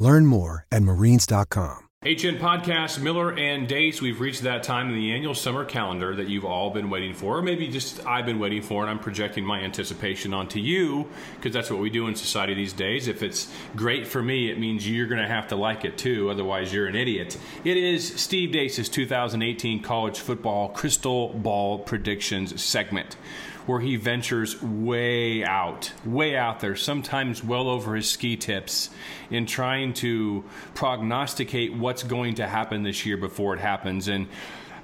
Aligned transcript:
Learn 0.00 0.26
more 0.26 0.66
at 0.72 0.82
marines.com. 0.82 1.90
HN 2.02 2.38
Podcast, 2.38 3.02
Miller 3.02 3.38
and 3.38 3.68
Deace. 3.68 4.00
We've 4.00 4.18
reached 4.18 4.40
that 4.44 4.62
time 4.62 4.88
in 4.88 4.94
the 4.94 5.12
annual 5.12 5.34
summer 5.34 5.66
calendar 5.66 6.16
that 6.16 6.30
you've 6.30 6.46
all 6.46 6.70
been 6.70 6.88
waiting 6.88 7.12
for, 7.12 7.36
or 7.36 7.42
maybe 7.42 7.68
just 7.68 8.06
I've 8.06 8.24
been 8.24 8.38
waiting 8.38 8.62
for, 8.62 8.80
and 8.80 8.90
I'm 8.90 8.98
projecting 8.98 9.44
my 9.44 9.60
anticipation 9.60 10.32
onto 10.32 10.58
you 10.58 11.06
because 11.36 11.52
that's 11.52 11.70
what 11.70 11.78
we 11.78 11.90
do 11.90 12.06
in 12.06 12.14
society 12.14 12.54
these 12.54 12.72
days. 12.72 13.06
If 13.06 13.22
it's 13.22 13.52
great 13.76 14.06
for 14.06 14.22
me, 14.22 14.50
it 14.50 14.58
means 14.58 14.88
you're 14.88 15.08
going 15.08 15.20
to 15.20 15.28
have 15.28 15.48
to 15.48 15.56
like 15.56 15.84
it 15.84 15.98
too, 15.98 16.30
otherwise, 16.30 16.72
you're 16.72 16.86
an 16.86 16.96
idiot. 16.96 17.36
It 17.64 17.76
is 17.76 18.18
Steve 18.18 18.50
Deace's 18.50 18.88
2018 18.88 19.82
college 19.82 20.20
football 20.20 20.70
crystal 20.70 21.34
ball 21.34 21.80
predictions 21.80 22.62
segment 22.62 23.18
where 23.66 23.80
he 23.80 23.96
ventures 23.96 24.60
way 24.62 25.44
out, 25.44 25.92
way 26.04 26.36
out 26.36 26.60
there, 26.60 26.76
sometimes 26.76 27.42
well 27.44 27.68
over 27.68 27.94
his 27.94 28.08
ski 28.08 28.36
tips, 28.36 28.90
in 29.30 29.46
trying 29.46 29.92
to 29.94 30.44
prognosticate 30.74 31.74
what's 31.74 32.02
going 32.02 32.34
to 32.36 32.46
happen 32.46 32.82
this 32.82 33.04
year 33.06 33.16
before 33.16 33.54
it 33.54 33.60
happens. 33.60 34.08
And 34.08 34.26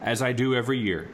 as 0.03 0.23
I 0.23 0.33
do 0.33 0.55
every 0.55 0.79
year, 0.79 1.09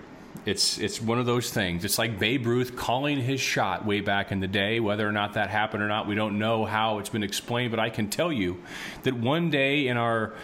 it's 0.45 0.79
it's 0.79 1.01
one 1.01 1.19
of 1.19 1.27
those 1.27 1.51
things. 1.51 1.85
It's 1.85 1.99
like 1.99 2.19
Babe 2.19 2.47
Ruth 2.47 2.75
calling 2.75 3.21
his 3.21 3.41
shot 3.41 3.85
way 3.85 4.01
back 4.01 4.33
in 4.33 4.41
the 4.41 4.49
day. 4.49 4.81
Whether 4.81 5.07
or 5.07 5.13
not 5.13 5.35
that 5.35 5.51
happened 5.51 5.83
or 5.83 5.89
not, 5.89 6.09
we 6.09 6.15
don't 6.15 6.39
know 6.39 6.65
how 6.65 6.99
it's 6.99 7.11
been 7.11 7.23
explained. 7.23 7.71
But 7.71 7.81
I 7.81 7.91
can 7.91 8.11
tell 8.11 8.33
you 8.33 8.61
that 9.05 9.15
one 9.15 9.51
day 9.51 9.87
in 9.87 9.97
our 9.97 10.35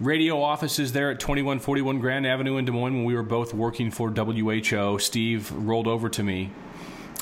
radio 0.00 0.42
offices 0.42 0.92
there 0.92 1.10
at 1.10 1.20
2141 1.20 2.00
Grand 2.00 2.26
Avenue 2.26 2.58
in 2.58 2.64
Des 2.64 2.72
Moines 2.72 2.94
when 2.94 3.04
we 3.04 3.14
were 3.14 3.22
both 3.22 3.54
working 3.54 3.90
for 3.90 4.10
WHO. 4.10 4.98
Steve 4.98 5.50
rolled 5.52 5.86
over 5.86 6.08
to 6.10 6.22
me 6.22 6.50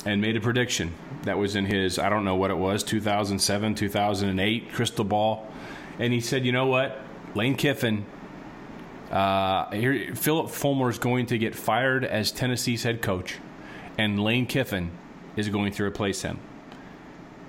and 0.05 0.21
made 0.21 0.35
a 0.35 0.41
prediction 0.41 0.93
that 1.23 1.37
was 1.37 1.55
in 1.55 1.65
his, 1.65 1.97
I 1.97 2.09
don't 2.09 2.25
know 2.25 2.35
what 2.35 2.51
it 2.51 2.57
was, 2.57 2.83
2007, 2.83 3.75
2008 3.75 4.73
crystal 4.73 5.05
ball. 5.05 5.47
And 5.99 6.11
he 6.13 6.19
said, 6.19 6.45
you 6.45 6.51
know 6.51 6.67
what? 6.67 6.99
Lane 7.33 7.55
Kiffin, 7.55 8.05
uh, 9.11 9.71
here, 9.71 10.13
Phillip 10.15 10.49
Fulmer 10.49 10.89
is 10.89 10.99
going 10.99 11.27
to 11.27 11.37
get 11.37 11.55
fired 11.55 12.03
as 12.03 12.31
Tennessee's 12.31 12.83
head 12.83 13.01
coach, 13.01 13.37
and 13.97 14.21
Lane 14.21 14.45
Kiffin 14.45 14.91
is 15.35 15.49
going 15.49 15.71
to 15.73 15.83
replace 15.83 16.21
him. 16.21 16.39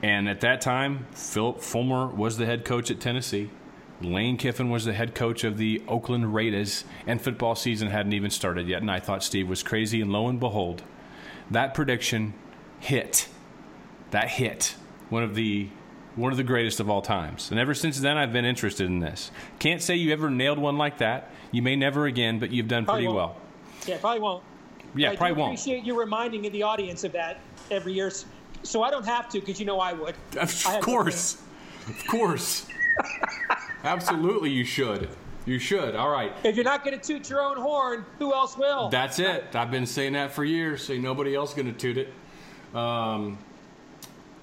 And 0.02 0.28
at 0.28 0.41
that 0.42 0.60
time, 0.60 1.06
Phillip 1.12 1.60
Fulmer 1.60 2.06
was 2.06 2.36
the 2.36 2.47
head 2.47 2.64
coach 2.64 2.91
at 2.91 3.00
Tennessee. 3.00 3.50
Lane 4.00 4.36
Kiffin 4.36 4.70
was 4.70 4.84
the 4.84 4.92
head 4.92 5.14
coach 5.14 5.44
of 5.44 5.56
the 5.56 5.83
Oakland 5.89 6.34
Raiders, 6.34 6.84
and 7.06 7.20
football 7.20 7.55
season 7.55 7.89
hadn't 7.89 8.12
even 8.12 8.30
started 8.30 8.69
yet. 8.69 8.83
And 8.83 8.91
I 8.91 9.00
thought 9.00 9.22
Steve 9.22 9.48
was 9.48 9.62
crazy, 9.62 10.00
and 10.00 10.12
lo 10.12 10.28
and 10.28 10.38
behold, 10.38 10.83
that 11.50 11.75
prediction 11.75 12.34
hit. 12.80 13.28
That 14.11 14.28
hit. 14.28 14.77
One 15.08 15.22
of 15.22 15.34
the 15.34 15.69
one 16.14 16.33
of 16.33 16.38
the 16.38 16.44
greatest 16.44 16.80
of 16.80 16.88
all 16.88 17.03
times. 17.03 17.50
And 17.50 17.61
ever 17.61 17.75
since 17.75 18.00
then, 18.00 18.16
I've 18.16 18.33
been 18.33 18.47
interested 18.47 18.86
in 18.86 19.00
this. 19.00 19.30
Can't 19.58 19.83
say 19.83 19.97
you 19.97 20.12
ever 20.12 20.31
nailed 20.31 20.58
one 20.58 20.78
like 20.78 20.98
that. 20.98 21.31
You 21.53 21.60
may 21.60 21.77
never 21.77 22.06
again, 22.06 22.38
but 22.38 22.50
you've 22.50 22.69
done 22.69 22.86
pretty 22.86 23.06
well. 23.06 23.36
Yeah, 23.86 23.98
probably 23.98 24.20
won't. 24.20 24.42
Yeah, 24.94 25.10
I 25.10 25.16
probably 25.16 25.36
won't. 25.36 25.53
appreciate 25.53 25.84
you 25.84 25.98
reminding 25.98 26.50
the 26.50 26.62
audience 26.62 27.05
of 27.05 27.12
that 27.12 27.41
every 27.70 27.92
year, 27.92 28.10
so 28.62 28.82
I 28.82 28.91
don't 28.91 29.04
have 29.04 29.28
to 29.31 29.41
because 29.41 29.60
you 29.60 29.66
know 29.66 29.78
I 29.78 29.93
would. 29.93 30.15
Of 30.38 30.62
have 30.65 30.82
course. 30.82 31.43
Of 31.87 32.06
course. 32.06 32.66
Absolutely, 33.86 34.50
you 34.50 34.64
should. 34.64 35.08
You 35.47 35.60
should. 35.60 35.94
All 35.94 36.10
right. 36.10 36.32
If 36.42 36.56
you're 36.56 36.64
not 36.64 36.84
going 36.84 36.98
to 36.98 37.04
toot 37.04 37.30
your 37.30 37.41
own 37.41 37.56
horn, 37.56 38.04
who 38.19 38.34
else 38.34 38.58
will? 38.58 38.88
That's 38.88 39.20
it. 39.20 39.54
I've 39.54 39.70
been 39.70 39.86
saying 39.86 40.14
that 40.14 40.32
for 40.32 40.44
years. 40.44 40.84
Say 40.84 40.98
nobody 40.98 41.36
else 41.36 41.54
going 41.54 41.72
to 41.72 41.78
toot 41.78 41.96
it. 41.96 42.12
Um, 42.76 43.38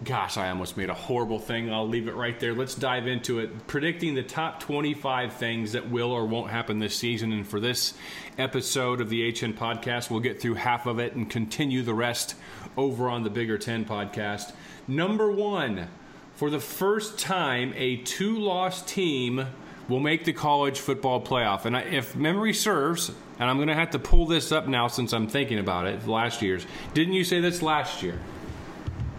gosh, 0.06 0.38
I 0.38 0.50
almost 0.50 0.78
made 0.78 0.90
a 0.90 0.94
horrible 0.94 1.40
thing. 1.40 1.74
I'll 1.74 1.88
leave 1.88 2.08
it 2.08 2.16
right 2.16 2.40
there. 2.40 2.54
Let's 2.54 2.74
dive 2.74 3.06
into 3.06 3.40
it. 3.40 3.68
Predicting 3.68 4.16
the 4.16 4.24
top 4.24 4.62
25 4.62 5.34
things 5.34 5.74
that 5.74 5.90
will 5.90 6.12
or 6.12 6.26
won't 6.26 6.50
happen 6.50 6.80
this 6.80 6.96
season. 6.96 7.34
And 7.34 7.46
for 7.46 7.60
this 7.60 7.96
episode 8.38 9.02
of 9.02 9.10
the 9.10 9.30
HN 9.30 9.54
podcast, 9.54 10.10
we'll 10.10 10.22
get 10.22 10.42
through 10.42 10.56
half 10.56 10.86
of 10.86 11.00
it 11.00 11.16
and 11.16 11.30
continue 11.30 11.84
the 11.84 11.94
rest 11.94 12.36
over 12.78 13.10
on 13.10 13.24
the 13.24 13.30
Bigger 13.30 13.58
10 13.58 13.84
podcast. 13.84 14.54
Number 14.88 15.30
one, 15.30 15.90
for 16.36 16.50
the 16.50 16.60
first 16.60 17.20
time, 17.20 17.74
a 17.76 17.98
two 17.98 18.40
loss 18.40 18.82
team 18.82 19.46
will 19.88 20.00
make 20.00 20.26
the 20.26 20.34
college 20.34 20.80
football 20.80 21.22
playoff. 21.22 21.66
And 21.66 21.78
I, 21.78 21.82
if 21.82 22.16
memory 22.16 22.54
serves, 22.54 23.10
and 23.40 23.50
I'm 23.50 23.58
going 23.58 23.68
to 23.68 23.76
have 23.76 23.92
to 23.92 24.00
pull 24.00 24.26
this 24.26 24.52
up 24.52 24.68
now 24.68 24.88
since 24.88 25.14
I'm 25.14 25.28
thinking 25.28 25.60
about 25.60 25.88
it, 25.88 26.08
last 26.08 26.42
year's. 26.42 26.66
Didn't 26.94 27.14
you 27.14 27.24
say 27.24 27.40
this 27.40 27.62
last 27.62 28.02
year? 28.02 28.20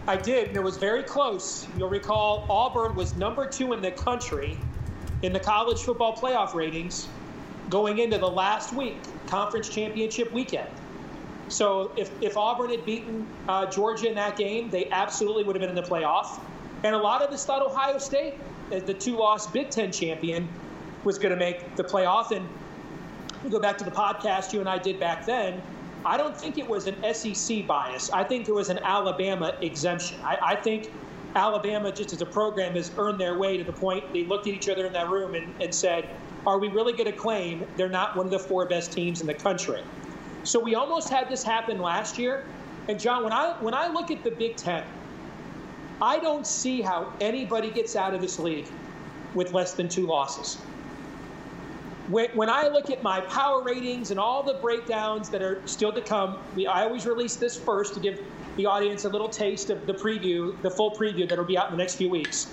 I 0.07 0.17
did, 0.17 0.49
and 0.49 0.57
it 0.57 0.63
was 0.63 0.77
very 0.77 1.03
close. 1.03 1.67
You'll 1.79 1.89
recall 1.89 2.47
Auburn 2.51 2.95
was 2.95 3.17
number 3.17 3.47
two 3.47 3.73
in 3.73 3.81
the 3.81 3.91
country 3.91 4.59
in 5.23 5.33
the 5.33 5.41
college 5.41 5.81
football 5.81 6.15
playoff 6.15 6.55
ratings 6.55 7.09
going 7.71 7.99
into 7.99 8.19
the 8.19 8.29
last 8.29 8.75
week, 8.75 8.99
conference 9.27 9.69
championship 9.69 10.31
weekend. 10.33 10.69
So 11.49 11.93
if, 11.97 12.11
if 12.23 12.37
Auburn 12.37 12.71
had 12.71 12.85
beaten 12.85 13.27
uh, 13.49 13.67
Georgia 13.67 14.09
in 14.09 14.15
that 14.17 14.37
game, 14.37 14.69
they 14.69 14.91
absolutely 14.91 15.45
would 15.45 15.57
have 15.57 15.61
been 15.61 15.71
in 15.71 15.77
the 15.77 15.89
playoff. 15.89 16.41
And 16.85 16.95
a 16.95 16.99
lot 16.99 17.23
of 17.23 17.31
us 17.31 17.45
thought 17.47 17.63
Ohio 17.63 17.97
State, 17.97 18.35
the 18.69 18.93
two-loss 18.93 19.51
Big 19.51 19.71
Ten 19.71 19.91
champion, 19.91 20.47
was 21.03 21.19
going 21.19 21.31
to 21.31 21.37
make 21.37 21.77
the 21.77 21.83
playoff. 21.83 22.31
And 22.31 22.47
we 23.43 23.51
go 23.51 23.59
back 23.59 23.79
to 23.79 23.85
the 23.85 23.91
podcast 23.91 24.53
you 24.53 24.61
and 24.61 24.69
I 24.69 24.79
did 24.79 25.01
back 25.01 25.25
then. 25.25 25.61
I 26.05 26.19
don't 26.19 26.37
think 26.37 26.59
it 26.59 26.69
was 26.69 26.87
an 26.87 27.15
SEC 27.15 27.67
bias. 27.67 28.11
I 28.11 28.23
think 28.23 28.49
it 28.49 28.55
was 28.55 28.69
an 28.69 28.79
Alabama 28.81 29.57
exemption. 29.63 30.19
I, 30.23 30.39
I 30.43 30.57
think 30.57 30.93
Alabama, 31.35 31.91
just 31.91 32.13
as 32.13 32.21
a 32.21 32.27
program, 32.27 32.75
has 32.75 32.93
earned 32.99 33.19
their 33.19 33.39
way 33.39 33.57
to 33.57 33.65
the 33.65 33.73
point 33.73 34.13
they 34.13 34.25
looked 34.25 34.47
at 34.47 34.53
each 34.53 34.69
other 34.69 34.85
in 34.85 34.93
that 34.93 35.09
room 35.09 35.35
and, 35.35 35.53
and 35.63 35.75
said, 35.75 36.09
Are 36.47 36.59
we 36.59 36.69
really 36.69 36.93
going 36.93 37.07
to 37.07 37.17
claim 37.17 37.65
they're 37.77 37.89
not 37.89 38.15
one 38.15 38.27
of 38.27 38.33
the 38.33 38.39
four 38.39 38.67
best 38.67 38.93
teams 38.93 39.23
in 39.23 39.27
the 39.27 39.35
country? 39.35 39.83
So 40.43 40.61
we 40.61 40.75
almost 40.75 41.09
had 41.09 41.31
this 41.31 41.43
happen 41.43 41.81
last 41.81 42.19
year. 42.19 42.45
And 42.89 43.01
John, 43.01 43.25
when 43.25 43.33
I 43.33 43.57
when 43.61 43.73
I 43.73 43.89
look 43.89 44.11
at 44.11 44.23
the 44.23 44.31
Big 44.31 44.57
Ten, 44.57 44.85
I 46.01 46.19
don't 46.19 46.47
see 46.47 46.83
how 46.83 47.13
anybody 47.21 47.71
gets 47.71 47.97
out 47.97 48.15
of 48.15 48.21
this 48.21 48.39
league 48.39 48.67
with 49.35 49.53
less 49.53 49.75
than 49.75 49.89
two 49.89 50.07
losses. 50.07 50.57
When, 52.09 52.29
when 52.35 52.51
I 52.51 52.69
look 52.69 52.91
at 52.91 53.03
my 53.03 53.21
power 53.23 53.63
ratings 53.63 54.11
and 54.11 54.21
all 54.21 54.43
the 54.43 54.55
breakdowns 54.55 55.31
that 55.31 55.43
are 55.43 55.67
still 55.67 55.93
to 55.93 56.03
come, 56.03 56.39
I 56.69 56.83
always 56.83 57.07
release 57.07 57.37
this 57.37 57.57
first 57.57 57.95
to 57.95 58.01
give 58.01 58.21
the 58.57 58.67
audience 58.67 59.05
a 59.05 59.09
little 59.09 59.29
taste 59.29 59.71
of 59.71 59.87
the 59.87 59.95
preview, 59.95 60.61
the 60.63 60.71
full 60.71 60.91
preview 60.91 61.29
that'll 61.29 61.45
be 61.45 61.57
out 61.57 61.71
in 61.71 61.73
the 61.73 61.83
next 61.83 61.95
few 61.95 62.11
weeks. 62.11 62.47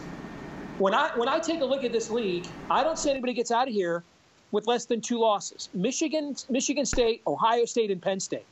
When 0.78 0.94
I 0.96 1.12
when 1.16 1.28
I 1.28 1.38
take 1.38 1.62
a 1.62 1.66
look 1.66 1.84
at 1.84 1.91
this 1.91 2.09
league, 2.09 2.47
I 2.69 2.84
don't 2.84 2.97
see 2.97 3.12
anybody 3.12 3.34
gets 3.34 3.52
out 3.52 3.68
of 3.68 3.73
here 3.73 4.03
with 4.52 4.68
less 4.68 4.85
than 4.85 5.02
two 5.02 5.19
losses. 5.19 5.69
Michigan, 5.73 6.35
Michigan 6.50 6.85
State, 6.85 7.22
Ohio 7.28 7.66
State, 7.66 7.91
and 7.91 8.02
Penn 8.02 8.19
State. 8.19 8.46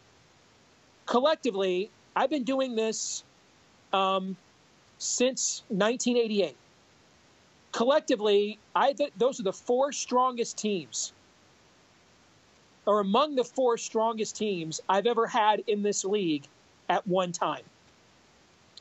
Collectively, 1.06 1.90
I've 2.16 2.30
been 2.30 2.44
doing 2.44 2.76
this 2.76 3.24
um, 3.94 4.38
since 5.00 5.64
1988 5.70 6.56
collectively, 7.72 8.60
I 8.76 8.94
th- 8.94 9.14
those 9.18 9.40
are 9.40 9.44
the 9.44 9.54
four 9.54 9.92
strongest 9.92 10.58
teams, 10.58 11.14
or 12.85 13.00
among 13.00 13.35
the 13.35 13.44
four 13.44 13.78
strongest 13.78 14.35
teams 14.35 14.82
I've 14.90 15.06
ever 15.06 15.28
had 15.28 15.64
in 15.68 15.84
this 15.84 16.03
league 16.03 16.46
at 16.90 17.06
one 17.08 17.32
time. 17.32 17.64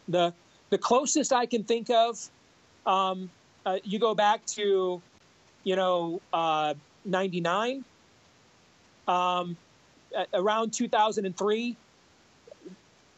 The 0.08 0.32
the 0.70 0.78
closest 0.78 1.32
I 1.32 1.46
can 1.46 1.64
think 1.64 1.90
of, 1.90 2.18
um, 2.86 3.30
uh, 3.64 3.78
you 3.84 3.98
go 3.98 4.14
back 4.14 4.44
to, 4.46 5.00
you 5.64 5.76
know, 5.76 6.20
uh, 6.32 6.74
'99, 7.04 7.84
um, 9.06 9.56
around 10.34 10.72
2003. 10.72 11.76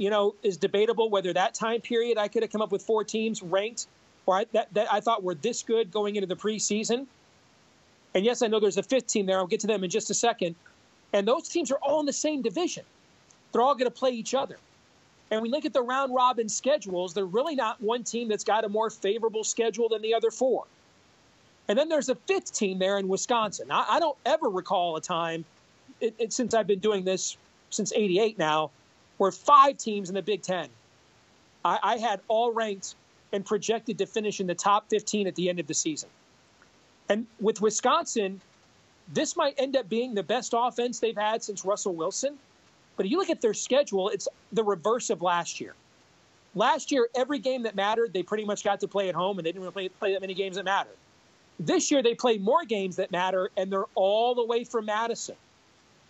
You 0.00 0.08
know, 0.08 0.34
is 0.42 0.56
debatable 0.56 1.10
whether 1.10 1.30
that 1.34 1.52
time 1.52 1.82
period 1.82 2.16
I 2.16 2.26
could 2.28 2.42
have 2.42 2.50
come 2.50 2.62
up 2.62 2.72
with 2.72 2.80
four 2.80 3.04
teams 3.04 3.42
ranked 3.42 3.86
or 4.24 4.38
I, 4.38 4.46
that, 4.52 4.72
that 4.72 4.90
I 4.90 5.00
thought 5.00 5.22
were 5.22 5.34
this 5.34 5.62
good 5.62 5.90
going 5.90 6.16
into 6.16 6.26
the 6.26 6.36
preseason. 6.36 7.06
And 8.14 8.24
yes, 8.24 8.40
I 8.40 8.46
know 8.46 8.60
there's 8.60 8.78
a 8.78 8.82
fifth 8.82 9.08
team 9.08 9.26
there. 9.26 9.36
I'll 9.36 9.46
get 9.46 9.60
to 9.60 9.66
them 9.66 9.84
in 9.84 9.90
just 9.90 10.08
a 10.08 10.14
second. 10.14 10.54
And 11.12 11.28
those 11.28 11.50
teams 11.50 11.70
are 11.70 11.78
all 11.82 12.00
in 12.00 12.06
the 12.06 12.14
same 12.14 12.40
division. 12.40 12.84
They're 13.52 13.60
all 13.60 13.74
going 13.74 13.90
to 13.90 13.96
play 13.96 14.12
each 14.12 14.34
other. 14.34 14.56
And 15.30 15.42
we 15.42 15.50
look 15.50 15.66
at 15.66 15.74
the 15.74 15.82
round 15.82 16.14
robin 16.14 16.48
schedules, 16.48 17.12
they're 17.12 17.24
really 17.26 17.54
not 17.54 17.80
one 17.82 18.02
team 18.02 18.28
that's 18.28 18.42
got 18.42 18.64
a 18.64 18.68
more 18.68 18.88
favorable 18.88 19.44
schedule 19.44 19.90
than 19.90 20.00
the 20.00 20.14
other 20.14 20.30
four. 20.30 20.64
And 21.68 21.78
then 21.78 21.88
there's 21.88 22.08
a 22.08 22.16
fifth 22.16 22.52
team 22.52 22.78
there 22.78 22.98
in 22.98 23.06
Wisconsin. 23.06 23.70
I, 23.70 23.84
I 23.90 24.00
don't 24.00 24.16
ever 24.26 24.48
recall 24.48 24.96
a 24.96 25.00
time, 25.00 25.44
it, 26.00 26.14
it, 26.18 26.32
since 26.32 26.54
I've 26.54 26.66
been 26.66 26.80
doing 26.80 27.04
this 27.04 27.36
since 27.68 27.92
88 27.92 28.38
now, 28.38 28.70
where 29.20 29.30
five 29.30 29.76
teams 29.76 30.08
in 30.08 30.14
the 30.14 30.22
Big 30.22 30.40
Ten 30.40 30.70
I, 31.62 31.78
I 31.82 31.96
had 31.98 32.20
all 32.26 32.54
ranked 32.54 32.94
and 33.32 33.44
projected 33.44 33.98
to 33.98 34.06
finish 34.06 34.40
in 34.40 34.46
the 34.46 34.54
top 34.54 34.88
15 34.88 35.26
at 35.26 35.34
the 35.34 35.50
end 35.50 35.60
of 35.60 35.66
the 35.66 35.74
season. 35.74 36.08
And 37.10 37.26
with 37.38 37.60
Wisconsin, 37.60 38.40
this 39.12 39.36
might 39.36 39.54
end 39.58 39.76
up 39.76 39.90
being 39.90 40.14
the 40.14 40.22
best 40.22 40.54
offense 40.56 41.00
they've 41.00 41.14
had 41.14 41.42
since 41.42 41.66
Russell 41.66 41.94
Wilson. 41.94 42.38
But 42.96 43.04
if 43.04 43.12
you 43.12 43.18
look 43.18 43.28
at 43.28 43.42
their 43.42 43.52
schedule, 43.52 44.08
it's 44.08 44.26
the 44.52 44.64
reverse 44.64 45.10
of 45.10 45.20
last 45.20 45.60
year. 45.60 45.74
Last 46.54 46.90
year, 46.90 47.06
every 47.14 47.40
game 47.40 47.64
that 47.64 47.76
mattered, 47.76 48.14
they 48.14 48.22
pretty 48.22 48.46
much 48.46 48.64
got 48.64 48.80
to 48.80 48.88
play 48.88 49.10
at 49.10 49.14
home, 49.14 49.38
and 49.38 49.44
they 49.44 49.52
didn't 49.52 49.60
really 49.60 49.72
play, 49.72 49.88
play 49.90 50.12
that 50.14 50.22
many 50.22 50.34
games 50.34 50.56
that 50.56 50.64
mattered. 50.64 50.96
This 51.58 51.90
year, 51.90 52.02
they 52.02 52.14
play 52.14 52.38
more 52.38 52.64
games 52.64 52.96
that 52.96 53.10
matter, 53.10 53.50
and 53.58 53.70
they're 53.70 53.84
all 53.94 54.34
the 54.34 54.46
way 54.46 54.64
from 54.64 54.86
Madison. 54.86 55.36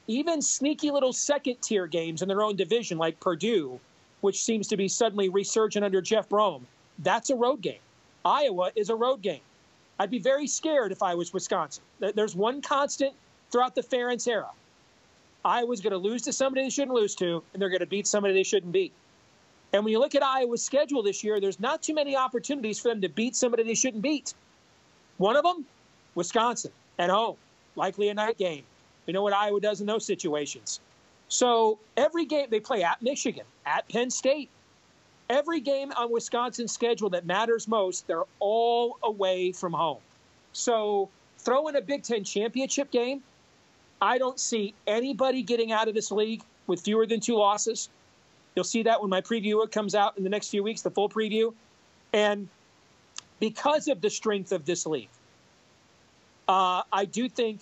Even 0.06 0.42
sneaky 0.42 0.90
little 0.90 1.12
second 1.12 1.60
tier 1.62 1.86
games 1.86 2.22
in 2.22 2.28
their 2.28 2.42
own 2.42 2.56
division, 2.56 2.98
like 2.98 3.20
Purdue, 3.20 3.78
which 4.20 4.42
seems 4.42 4.66
to 4.68 4.76
be 4.76 4.88
suddenly 4.88 5.28
resurgent 5.28 5.84
under 5.84 6.00
Jeff 6.00 6.28
Brohm, 6.28 6.62
that's 6.98 7.30
a 7.30 7.36
road 7.36 7.60
game. 7.60 7.80
Iowa 8.24 8.70
is 8.76 8.90
a 8.90 8.94
road 8.94 9.22
game. 9.22 9.40
I'd 9.98 10.10
be 10.10 10.18
very 10.18 10.46
scared 10.46 10.92
if 10.92 11.02
I 11.02 11.14
was 11.14 11.32
Wisconsin. 11.32 11.84
There's 12.00 12.34
one 12.34 12.62
constant 12.62 13.14
throughout 13.50 13.74
the 13.74 13.82
Ferentz 13.82 14.26
era. 14.26 14.50
Iowa's 15.44 15.80
going 15.80 15.92
to 15.92 15.98
lose 15.98 16.22
to 16.22 16.32
somebody 16.32 16.64
they 16.64 16.70
shouldn't 16.70 16.94
lose 16.94 17.14
to, 17.16 17.42
and 17.52 17.62
they're 17.62 17.70
going 17.70 17.80
to 17.80 17.86
beat 17.86 18.06
somebody 18.06 18.34
they 18.34 18.42
shouldn't 18.42 18.72
beat. 18.72 18.92
And 19.72 19.84
when 19.84 19.92
you 19.92 19.98
look 19.98 20.14
at 20.14 20.22
Iowa's 20.22 20.62
schedule 20.62 21.02
this 21.02 21.22
year, 21.22 21.40
there's 21.40 21.60
not 21.60 21.82
too 21.82 21.94
many 21.94 22.16
opportunities 22.16 22.78
for 22.78 22.88
them 22.88 23.00
to 23.00 23.08
beat 23.08 23.36
somebody 23.36 23.62
they 23.62 23.74
shouldn't 23.74 24.02
beat. 24.02 24.34
One 25.18 25.36
of 25.36 25.44
them, 25.44 25.64
Wisconsin 26.14 26.72
at 26.98 27.08
home, 27.08 27.36
likely 27.76 28.08
a 28.08 28.14
night 28.14 28.36
game. 28.36 28.64
We 29.06 29.12
know 29.12 29.22
what 29.22 29.32
Iowa 29.32 29.60
does 29.60 29.80
in 29.80 29.86
those 29.86 30.04
situations. 30.04 30.80
So 31.28 31.78
every 31.96 32.26
game 32.26 32.46
they 32.50 32.60
play 32.60 32.82
at 32.82 33.00
Michigan, 33.02 33.44
at 33.64 33.88
Penn 33.88 34.10
State, 34.10 34.50
every 35.28 35.60
game 35.60 35.92
on 35.92 36.10
Wisconsin's 36.10 36.72
schedule 36.72 37.10
that 37.10 37.24
matters 37.24 37.68
most, 37.68 38.06
they're 38.06 38.24
all 38.40 38.98
away 39.02 39.52
from 39.52 39.72
home. 39.72 40.00
So 40.52 41.08
throw 41.38 41.68
in 41.68 41.76
a 41.76 41.80
Big 41.80 42.02
Ten 42.02 42.24
championship 42.24 42.90
game. 42.90 43.22
I 44.02 44.18
don't 44.18 44.40
see 44.40 44.74
anybody 44.86 45.42
getting 45.42 45.72
out 45.72 45.88
of 45.88 45.94
this 45.94 46.10
league 46.10 46.42
with 46.66 46.80
fewer 46.80 47.06
than 47.06 47.20
two 47.20 47.36
losses. 47.36 47.88
You'll 48.54 48.64
see 48.64 48.82
that 48.82 49.00
when 49.00 49.10
my 49.10 49.20
preview 49.20 49.70
comes 49.70 49.94
out 49.94 50.18
in 50.18 50.24
the 50.24 50.30
next 50.30 50.48
few 50.48 50.62
weeks, 50.62 50.82
the 50.82 50.90
full 50.90 51.08
preview. 51.08 51.54
And 52.12 52.48
because 53.38 53.88
of 53.88 54.00
the 54.00 54.10
strength 54.10 54.52
of 54.52 54.66
this 54.66 54.86
league, 54.86 55.08
uh, 56.48 56.82
I 56.92 57.04
do 57.04 57.28
think 57.28 57.60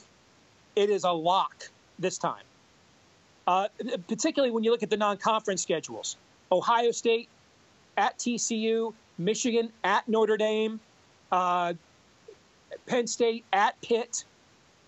it 0.78 0.90
is 0.90 1.04
a 1.04 1.12
lock 1.12 1.68
this 1.98 2.18
time 2.18 2.44
uh, 3.48 3.66
particularly 4.06 4.52
when 4.52 4.62
you 4.62 4.70
look 4.70 4.82
at 4.82 4.90
the 4.90 4.96
non-conference 4.96 5.62
schedules. 5.62 6.18
Ohio 6.52 6.90
State 6.90 7.30
at 7.96 8.18
TCU, 8.18 8.92
Michigan 9.16 9.72
at 9.82 10.06
Notre 10.06 10.36
Dame, 10.36 10.78
uh, 11.32 11.72
Penn 12.86 13.06
State 13.06 13.46
at 13.54 13.80
Pitt. 13.80 14.24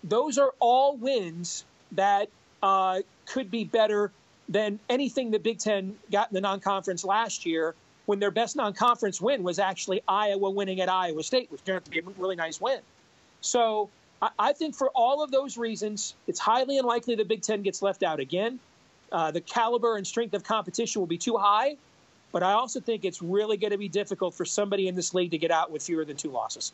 Those 0.03 0.37
are 0.37 0.53
all 0.59 0.95
wins 0.95 1.65
that 1.93 2.29
uh, 2.61 2.99
could 3.25 3.49
be 3.49 3.63
better 3.63 4.11
than 4.47 4.79
anything 4.89 5.31
the 5.31 5.39
Big 5.39 5.57
Ten 5.57 5.97
got 6.11 6.29
in 6.29 6.35
the 6.35 6.41
non-conference 6.41 7.03
last 7.03 7.47
year 7.47 7.73
when 8.05 8.19
their 8.19 8.31
best 8.31 8.55
non-conference 8.55 9.19
win 9.19 9.41
was 9.41 9.57
actually 9.57 10.03
Iowa 10.07 10.51
winning 10.51 10.81
at 10.81 10.89
Iowa 10.89 11.23
State, 11.23 11.51
which 11.51 11.63
turned 11.63 11.77
out 11.77 11.85
to 11.85 11.91
be 11.91 11.97
a 11.97 12.03
really 12.19 12.35
nice 12.35 12.61
win. 12.61 12.81
So 13.41 13.89
I 14.21 14.53
think 14.53 14.75
for 14.75 14.89
all 14.89 15.23
of 15.23 15.31
those 15.31 15.57
reasons, 15.57 16.13
it's 16.27 16.39
highly 16.39 16.77
unlikely 16.77 17.15
the 17.15 17.25
Big 17.25 17.41
Ten 17.41 17.63
gets 17.63 17.81
left 17.81 18.03
out 18.03 18.19
again. 18.19 18.59
Uh, 19.11 19.31
the 19.31 19.41
caliber 19.41 19.97
and 19.97 20.05
strength 20.05 20.33
of 20.33 20.43
competition 20.43 21.01
will 21.01 21.07
be 21.07 21.17
too 21.17 21.37
high, 21.37 21.75
but 22.31 22.43
I 22.43 22.53
also 22.53 22.79
think 22.79 23.03
it's 23.03 23.21
really 23.21 23.57
going 23.57 23.71
to 23.71 23.77
be 23.77 23.89
difficult 23.89 24.35
for 24.35 24.45
somebody 24.45 24.87
in 24.87 24.95
this 24.95 25.13
league 25.13 25.31
to 25.31 25.37
get 25.37 25.51
out 25.51 25.71
with 25.71 25.83
fewer 25.83 26.05
than 26.05 26.17
two 26.17 26.29
losses. 26.29 26.71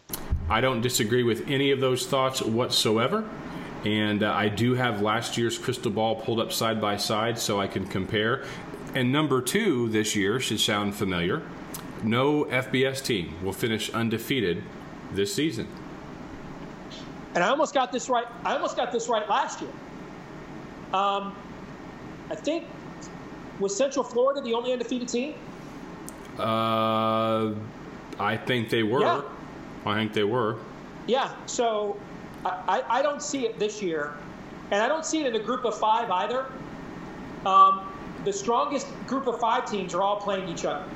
I 0.49 0.61
don't 0.61 0.81
disagree 0.81 1.23
with 1.23 1.47
any 1.47 1.71
of 1.71 1.79
those 1.79 2.05
thoughts 2.05 2.41
whatsoever. 2.41 3.27
And 3.85 4.23
uh, 4.23 4.33
I 4.33 4.50
do 4.50 4.73
have 4.73 5.01
last 5.01 5.38
year's 5.38 5.57
crystal 5.57 5.91
ball 5.91 6.15
pulled 6.15 6.39
up 6.39 6.51
side 6.51 6.81
by 6.81 6.97
side 6.97 7.39
so 7.39 7.61
I 7.61 7.67
can 7.67 7.85
compare. 7.88 8.43
And 8.93 9.11
number 9.11 9.41
two 9.41 9.88
this 9.89 10.15
year 10.15 10.39
should 10.39 10.59
sound 10.59 10.95
familiar. 10.95 11.43
No 12.03 12.45
FBS 12.45 13.03
team 13.03 13.33
will 13.43 13.53
finish 13.53 13.89
undefeated 13.91 14.63
this 15.11 15.33
season. 15.33 15.67
And 17.38 17.44
I 17.44 17.50
almost 17.50 17.75
got 17.75 17.92
this 17.92 18.10
right. 18.10 18.25
I 18.44 18.56
almost 18.56 18.75
got 18.75 18.92
this 18.92 19.07
right 19.07 19.30
last 19.30 19.62
year. 19.62 19.69
Um, 20.92 21.36
I 22.31 22.36
think 22.36 22.66
was 23.60 23.75
Central 23.75 24.04
Florida 24.04 24.42
the 24.42 24.56
only 24.56 24.74
undefeated 24.74 25.07
team? 25.07 25.36
Uh, 26.39 27.51
I 28.18 28.38
think 28.44 28.72
they 28.72 28.81
were. 28.81 29.01
Yeah. 29.01 29.22
I 29.86 29.98
think 29.98 30.13
they 30.13 30.24
were. 30.24 30.56
Yeah. 31.06 31.31
So 31.45 32.00
I, 32.44 32.84
I 32.89 33.01
don't 33.04 33.22
see 33.22 33.45
it 33.45 33.60
this 33.60 33.84
year, 33.84 34.16
and 34.72 34.81
I 34.81 34.88
don't 34.88 35.06
see 35.06 35.22
it 35.22 35.28
in 35.28 35.39
a 35.39 35.44
group 35.44 35.63
of 35.63 35.78
five 35.78 36.10
either. 36.10 36.48
Um, 37.45 37.94
the 38.25 38.34
strongest 38.34 38.88
group 39.06 39.28
of 39.28 39.39
five 39.39 39.69
teams 39.69 39.94
are 39.94 40.01
all 40.01 40.19
playing 40.19 40.50
each 40.50 40.66
other. 40.66 40.89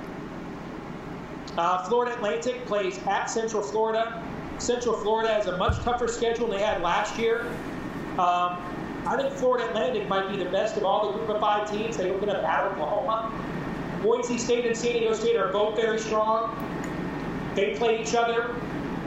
Uh, 1.55 1.87
Florida 1.87 2.15
Atlantic 2.15 2.65
plays 2.65 2.97
at 3.05 3.25
Central 3.25 3.61
Florida. 3.61 4.23
Central 4.61 4.95
Florida 4.95 5.33
has 5.33 5.47
a 5.47 5.57
much 5.57 5.77
tougher 5.79 6.07
schedule 6.07 6.47
than 6.47 6.57
they 6.57 6.63
had 6.63 6.81
last 6.81 7.17
year. 7.17 7.47
Um, 8.11 8.61
I 9.07 9.17
think 9.17 9.33
Florida 9.33 9.67
Atlantic 9.67 10.07
might 10.07 10.29
be 10.29 10.37
the 10.37 10.49
best 10.49 10.77
of 10.77 10.83
all 10.83 11.11
the 11.11 11.17
group 11.17 11.29
of 11.29 11.41
five 11.41 11.69
teams. 11.69 11.97
They 11.97 12.11
open 12.11 12.29
up 12.29 12.43
at 12.43 12.71
Oklahoma. 12.71 13.31
Boise 14.03 14.37
State 14.37 14.65
and 14.65 14.77
San 14.77 14.93
Diego 14.93 15.13
State 15.13 15.35
are 15.35 15.51
both 15.51 15.75
very 15.75 15.99
strong. 15.99 16.55
They 17.55 17.75
play 17.75 18.01
each 18.01 18.13
other. 18.13 18.55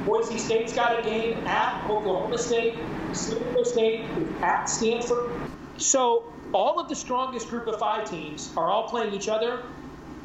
Boise 0.05 0.39
State's 0.39 0.73
got 0.73 0.99
a 0.99 1.03
game 1.03 1.39
at 1.47 1.89
Oklahoma 1.89 2.37
State. 2.37 2.75
San 3.13 3.39
Diego 3.39 3.63
State 3.63 4.05
at 4.43 4.65
Stanford. 4.65 5.31
So 5.77 6.33
all 6.53 6.81
of 6.81 6.89
the 6.89 6.97
strongest 6.97 7.49
group 7.49 7.69
of 7.69 7.79
five 7.79 8.11
teams 8.11 8.53
are 8.57 8.69
all 8.69 8.89
playing 8.89 9.15
each 9.15 9.29
other 9.29 9.63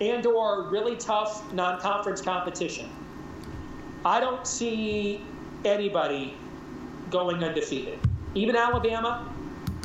and 0.02 0.26
or 0.26 0.70
really 0.70 0.96
tough 0.96 1.54
non-conference 1.54 2.22
competition. 2.22 2.90
I 4.06 4.20
don't 4.20 4.46
see 4.48 5.22
anybody 5.66 6.36
going 7.10 7.44
undefeated. 7.44 8.00
Even 8.36 8.56
Alabama. 8.56 9.34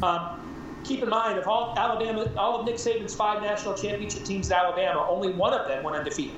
Um, 0.02 0.80
keep 0.85 1.02
in 1.02 1.09
mind, 1.09 1.38
of 1.38 1.49
all 1.49 1.75
Alabama, 1.76 2.30
all 2.37 2.61
of 2.61 2.66
Nick 2.66 2.76
Saban's 2.76 3.14
five 3.14 3.42
national 3.42 3.75
championship 3.75 4.25
teams 4.25 4.50
at 4.50 4.64
Alabama, 4.64 5.06
only 5.09 5.33
one 5.33 5.54
of 5.54 5.66
them 5.66 5.83
went 5.83 5.97
undefeated. 5.97 6.37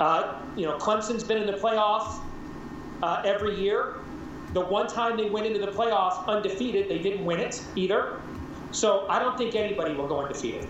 Uh, 0.00 0.40
you 0.56 0.66
know, 0.66 0.76
Clemson's 0.78 1.24
been 1.24 1.38
in 1.38 1.46
the 1.46 1.54
playoff 1.54 2.20
uh, 3.02 3.22
every 3.24 3.58
year. 3.60 3.94
The 4.52 4.60
one 4.60 4.86
time 4.86 5.16
they 5.16 5.28
went 5.28 5.46
into 5.46 5.58
the 5.58 5.72
playoff 5.72 6.26
undefeated, 6.26 6.88
they 6.88 6.98
didn't 6.98 7.24
win 7.24 7.40
it 7.40 7.62
either. 7.76 8.20
So 8.72 9.06
I 9.08 9.18
don't 9.18 9.36
think 9.36 9.54
anybody 9.54 9.94
will 9.94 10.08
go 10.08 10.20
undefeated. 10.20 10.66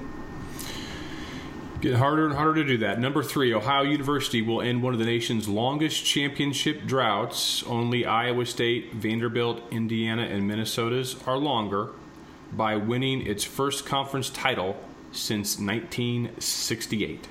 Get 1.80 1.95
harder 1.95 2.26
and 2.26 2.35
harder 2.35 2.62
to 2.62 2.64
do 2.64 2.78
that. 2.78 2.99
Number 2.99 3.23
three, 3.23 3.52
Ohio 3.52 3.83
University 3.83 4.40
will 4.40 4.62
end 4.62 4.83
one 4.83 4.95
of 4.95 4.99
the 4.99 5.04
nation's 5.04 5.49
longest 5.49 6.04
championship 6.04 6.87
droughts. 6.87 7.62
Only 7.64 8.06
Iowa 8.06 8.47
State, 8.47 8.95
Vanderbilt, 8.95 9.61
Indiana, 9.71 10.23
and 10.23 10.49
Minnesota's 10.49 11.16
are 11.26 11.37
longer 11.37 11.90
by 12.52 12.76
winning 12.76 13.26
its 13.26 13.45
first 13.45 13.85
conference 13.85 14.30
title 14.30 14.76
since 15.12 15.59
1968. 15.59 17.28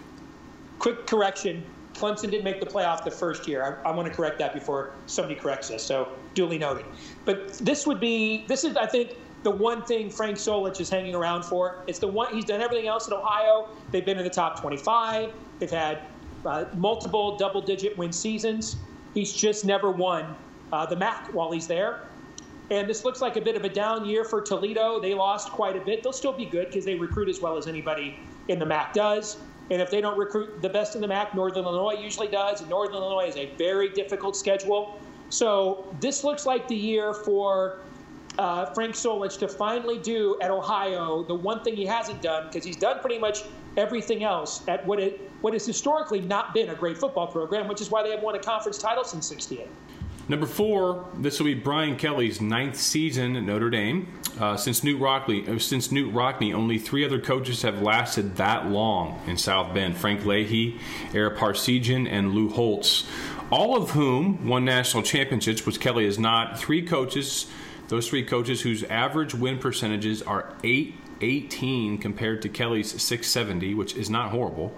Quick 0.78 1.08
correction 1.08 1.64
Clemson 1.96 2.30
didn't 2.30 2.44
make 2.44 2.60
the 2.60 2.66
playoff 2.66 3.04
the 3.04 3.12
first 3.12 3.48
year. 3.48 3.80
I, 3.84 3.90
I 3.90 3.96
want 3.96 4.08
to 4.08 4.14
correct 4.14 4.38
that 4.40 4.54
before 4.54 4.92
somebody 5.06 5.36
corrects 5.36 5.72
us. 5.72 5.82
So 5.82 6.10
duly 6.34 6.58
noted. 6.58 6.86
But 7.24 7.54
this 7.54 7.88
would 7.88 8.00
be, 8.00 8.46
this 8.48 8.64
is, 8.64 8.76
I 8.76 8.86
think, 8.86 9.16
the 9.46 9.52
one 9.52 9.84
thing 9.84 10.10
Frank 10.10 10.38
Solich 10.38 10.82
is 10.82 10.90
hanging 10.90 11.14
around 11.14 11.44
for. 11.46 11.84
It's 11.86 12.00
the 12.00 12.08
one 12.08 12.34
he's 12.34 12.46
done 12.46 12.62
everything 12.62 12.88
else 12.88 13.08
in 13.08 13.14
Ohio. 13.14 13.70
They've 13.92 14.04
been 14.04 14.18
in 14.18 14.24
the 14.24 14.30
top 14.30 14.60
25. 14.60 15.32
They've 15.60 15.70
had 15.70 16.00
uh, 16.44 16.66
multiple 16.74 17.38
double-digit 17.38 17.96
win 17.96 18.12
seasons. 18.12 18.76
He's 19.14 19.32
just 19.32 19.64
never 19.64 19.92
won 19.92 20.36
uh, 20.74 20.88
the 20.88 20.96
MAC 20.96 21.32
while 21.32 21.52
he's 21.52 21.68
there. 21.68 22.08
And 22.72 22.90
this 22.90 23.06
looks 23.06 23.22
like 23.22 23.36
a 23.36 23.42
bit 23.42 23.56
of 23.56 23.64
a 23.64 23.70
down 23.70 24.06
year 24.06 24.24
for 24.24 24.42
Toledo. 24.42 25.00
They 25.00 25.14
lost 25.14 25.52
quite 25.52 25.76
a 25.76 25.80
bit. 25.80 26.02
They'll 26.02 26.12
still 26.12 26.34
be 26.34 26.46
good 26.46 26.70
because 26.70 26.84
they 26.84 26.96
recruit 26.96 27.30
as 27.30 27.40
well 27.40 27.56
as 27.56 27.68
anybody 27.68 28.18
in 28.48 28.58
the 28.58 28.66
MAC 28.66 28.96
does. 28.96 29.38
And 29.70 29.80
if 29.80 29.92
they 29.92 30.02
don't 30.02 30.18
recruit 30.18 30.60
the 30.64 30.70
best 30.70 30.96
in 30.96 31.02
the 31.02 31.08
MAC, 31.08 31.36
Northern 31.36 31.66
Illinois 31.66 32.02
usually 32.02 32.30
does. 32.30 32.62
And 32.62 32.70
Northern 32.72 32.96
Illinois 32.96 33.28
is 33.28 33.38
a 33.38 33.46
very 33.58 33.90
difficult 33.90 34.36
schedule. 34.36 35.00
So 35.30 35.86
this 36.00 36.24
looks 36.24 36.48
like 36.48 36.68
the 36.68 36.76
year 36.76 37.14
for 37.14 37.78
uh, 38.38 38.66
Frank 38.74 38.96
Solich 38.96 39.38
to 39.40 39.48
finally 39.48 39.98
do 40.00 40.38
at 40.42 40.52
Ohio 40.52 41.24
the 41.24 41.36
one 41.36 41.64
thing 41.64 41.76
he 41.76 41.86
hasn't 41.86 42.22
done 42.22 42.48
because 42.48 42.64
he's 42.64 42.78
done 42.78 43.00
pretty 43.00 43.18
much 43.18 43.44
everything 43.78 44.24
else 44.24 44.68
at 44.68 44.86
what 44.86 45.00
it 45.00 45.30
what 45.42 45.54
has 45.54 45.66
historically 45.66 46.22
not 46.22 46.54
been 46.54 46.70
a 46.70 46.76
great 46.76 46.98
football 46.98 47.28
program, 47.28 47.68
which 47.68 47.82
is 47.82 47.92
why 47.92 48.02
they 48.04 48.12
have 48.12 48.22
won 48.22 48.36
a 48.36 48.40
conference 48.40 48.78
title 48.78 49.04
since 49.04 49.28
'68. 49.28 49.68
Number 50.28 50.48
four, 50.48 51.08
this 51.18 51.40
will 51.40 51.46
be 51.46 51.54
Brian 51.54 51.98
Kelly's 51.98 52.42
ninth 52.42 52.78
season 52.78 53.36
at 53.36 53.44
Notre 53.44 53.70
Dame. 53.70 54.08
Uh, 54.40 54.58
since 54.58 54.82
Knute 54.82 55.00
Rockne, 55.00 55.48
uh, 55.48 55.60
since 55.60 55.90
Knute 55.90 56.14
Rockne, 56.14 56.54
only 56.54 56.80
three 56.80 57.06
other 57.06 57.20
coaches 57.20 57.62
have 57.62 57.82
lasted 57.82 58.36
that 58.38 58.68
long 58.68 59.22
in 59.28 59.38
South 59.38 59.74
Bend: 59.74 59.96
Frank 59.96 60.26
Leahy, 60.26 60.80
Ara 61.14 61.38
Parseghian, 61.38 62.10
and 62.10 62.34
Lou 62.34 62.50
Holtz. 62.50 63.08
All 63.52 63.78
of 63.78 63.92
whom 63.92 64.48
won 64.48 64.66
national 64.66 65.04
championships, 65.04 65.66
which 65.66 65.80
Kelly 65.80 66.06
is 66.06 66.18
not. 66.18 66.60
Three 66.60 66.82
coaches, 66.82 67.46
those 67.88 68.08
three 68.08 68.24
coaches 68.24 68.62
whose 68.62 68.84
average 68.84 69.34
win 69.34 69.60
percentages 69.60 70.22
are 70.22 70.54
eight 70.64 70.96
18 71.22 71.98
compared 71.98 72.42
to 72.42 72.50
Kelly's 72.50 72.90
670, 72.90 73.74
which 73.74 73.96
is 73.96 74.10
not 74.10 74.32
horrible. 74.32 74.76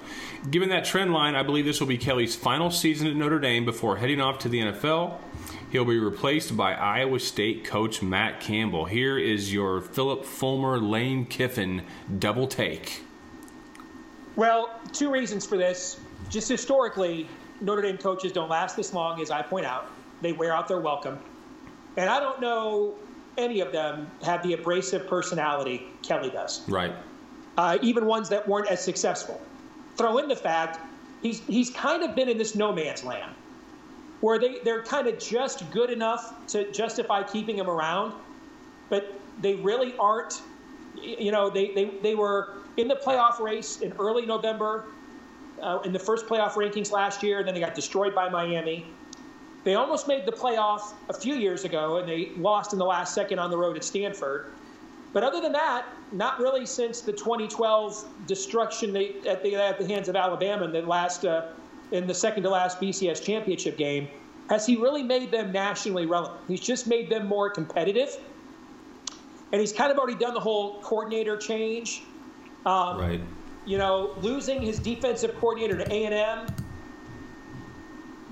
Given 0.50 0.70
that 0.70 0.86
trend 0.86 1.14
line, 1.14 1.36
I 1.36 1.44
believe 1.44 1.66
this 1.66 1.80
will 1.80 1.88
be 1.88 1.98
Kelly's 1.98 2.36
final 2.36 2.70
season 2.70 3.08
at 3.08 3.16
Notre 3.16 3.40
Dame 3.40 3.66
before 3.66 3.98
heading 3.98 4.22
off 4.22 4.40
to 4.40 4.50
the 4.50 4.60
NFL. 4.60 5.18
He'll 5.72 5.86
be 5.86 6.00
replaced 6.00 6.56
by 6.56 6.74
Iowa 6.74 7.20
State 7.20 7.66
coach 7.66 8.02
Matt 8.02 8.40
Campbell. 8.40 8.86
Here 8.86 9.18
is 9.18 9.54
your 9.54 9.82
Phillip 9.82 10.24
Fulmer 10.24 10.80
Lane 10.80 11.26
Kiffin 11.26 11.84
double 12.20 12.48
take. 12.48 13.02
Well, 14.36 14.80
two 14.94 15.12
reasons 15.12 15.46
for 15.46 15.58
this. 15.58 16.00
Just 16.30 16.48
historically, 16.48 17.28
Notre 17.60 17.82
Dame 17.82 17.98
coaches 17.98 18.32
don't 18.32 18.50
last 18.50 18.76
this 18.76 18.94
long, 18.94 19.22
as 19.22 19.32
I 19.32 19.42
point 19.42 19.66
out. 19.66 19.90
They 20.22 20.32
wear 20.32 20.54
out 20.54 20.68
their 20.68 20.80
welcome. 20.80 21.20
And 21.98 22.10
I 22.10 22.20
don't 22.20 22.40
know 22.40 22.94
any 23.38 23.60
of 23.60 23.72
them 23.72 24.10
have 24.24 24.42
the 24.44 24.54
abrasive 24.54 25.08
personality 25.08 25.88
Kelly 26.04 26.30
does. 26.30 26.68
Right. 26.70 26.94
Uh, 27.58 27.78
even 27.82 28.06
ones 28.06 28.30
that 28.30 28.48
weren't 28.48 28.68
as 28.68 28.84
successful. 28.84 29.42
Throw 29.96 30.20
in 30.20 30.28
the 30.28 30.36
fact 30.36 30.80
he's 31.22 31.40
he's 31.48 31.72
kind 31.72 32.04
of 32.04 32.16
been 32.16 32.30
in 32.30 32.38
this 32.38 32.56
no 32.56 32.72
man's 32.72 33.04
land, 33.04 33.34
where 34.22 34.38
they 34.38 34.60
they're 34.64 34.84
kind 34.84 35.08
of 35.08 35.18
just 35.18 35.70
good 35.72 35.90
enough 35.90 36.36
to 36.48 36.72
justify 36.72 37.24
keeping 37.24 37.58
him 37.58 37.70
around, 37.70 38.14
but 38.90 39.14
they 39.42 39.56
really 39.56 39.96
aren't. 39.98 40.42
You 40.96 41.32
know, 41.32 41.50
they 41.50 41.74
they, 41.74 41.86
they 42.02 42.16
were 42.16 42.54
in 42.78 42.88
the 42.88 42.96
playoff 42.96 43.40
race 43.40 43.82
in 43.82 43.94
early 44.00 44.26
November. 44.26 44.86
Uh, 45.60 45.80
in 45.86 45.92
the 45.92 45.98
first 45.98 46.28
playoff 46.28 46.52
rankings 46.52 46.92
last 46.92 47.24
year, 47.24 47.40
and 47.40 47.48
then 47.48 47.56
they 47.56 47.60
got 47.60 47.74
destroyed 47.74 48.14
by 48.14 48.30
Miami. 48.30 48.86
They 49.64 49.76
almost 49.76 50.08
made 50.08 50.26
the 50.26 50.32
playoff 50.32 50.94
a 51.10 51.14
few 51.14 51.36
years 51.36 51.66
ago, 51.66 51.98
and 51.98 52.08
they 52.08 52.30
lost 52.38 52.74
in 52.74 52.80
the 52.80 52.86
last 52.86 53.14
second 53.14 53.40
on 53.40 53.50
the 53.50 53.58
road 53.58 53.76
at 53.76 53.84
Stanford. 53.84 54.54
But 55.14 55.24
other 55.24 55.42
than 55.42 55.52
that, 55.54 55.86
not 56.12 56.40
really 56.40 56.66
since 56.66 57.02
the 57.02 57.12
2012 57.12 58.06
destruction 58.28 58.94
they, 58.94 59.16
at, 59.28 59.44
the, 59.44 59.56
at 59.56 59.80
the 59.80 59.88
hands 59.88 60.10
of 60.10 60.16
Alabama 60.16 60.66
in 60.66 60.72
the 60.72 60.82
last, 60.82 61.26
uh, 61.26 61.48
in 61.92 62.08
the 62.08 62.14
second 62.14 62.44
to 62.44 62.50
last 62.50 62.80
BCS 62.80 63.24
championship 63.24 63.78
game, 63.78 64.08
has 64.50 64.66
he 64.66 64.76
really 64.76 65.04
made 65.04 65.32
them 65.32 65.52
nationally 65.52 66.06
relevant. 66.06 66.40
He's 66.48 66.62
just 66.62 66.88
made 66.88 67.10
them 67.10 67.28
more 67.28 67.50
competitive, 67.50 68.18
and 69.52 69.60
he's 69.60 69.74
kind 69.74 69.92
of 69.92 69.98
already 69.98 70.18
done 70.18 70.34
the 70.34 70.40
whole 70.40 70.82
coordinator 70.82 71.38
change. 71.38 72.04
Um, 72.66 73.00
right. 73.00 73.22
You 73.66 73.78
know, 73.78 74.14
losing 74.22 74.62
his 74.62 74.80
defensive 74.80 75.36
coordinator 75.40 75.78
to 75.78 75.94
A 75.94 76.06
and 76.06 76.14
M 76.14 76.67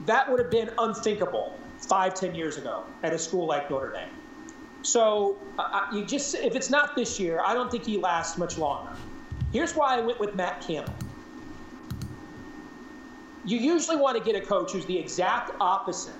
that 0.05 0.29
would 0.29 0.39
have 0.39 0.51
been 0.51 0.69
unthinkable 0.77 1.57
five, 1.79 2.13
ten 2.13 2.33
years 2.35 2.57
ago 2.57 2.83
at 3.03 3.13
a 3.13 3.19
school 3.19 3.45
like 3.45 3.69
Notre 3.69 3.91
Dame. 3.91 4.09
So 4.81 5.38
uh, 5.57 5.88
you 5.91 6.05
just 6.05 6.35
if 6.35 6.55
it's 6.55 6.69
not 6.69 6.95
this 6.95 7.19
year, 7.19 7.41
I 7.43 7.53
don't 7.53 7.71
think 7.71 7.85
he 7.85 7.97
lasts 7.97 8.38
much 8.38 8.57
longer. 8.57 8.91
Here's 9.51 9.75
why 9.75 9.97
I 9.97 10.01
went 10.01 10.19
with 10.19 10.35
Matt 10.35 10.62
Campbell. 10.62 10.93
You 13.45 13.57
usually 13.57 13.97
want 13.97 14.17
to 14.17 14.24
get 14.24 14.35
a 14.41 14.45
coach 14.45 14.71
who's 14.71 14.85
the 14.85 14.97
exact 14.97 15.51
opposite 15.59 16.15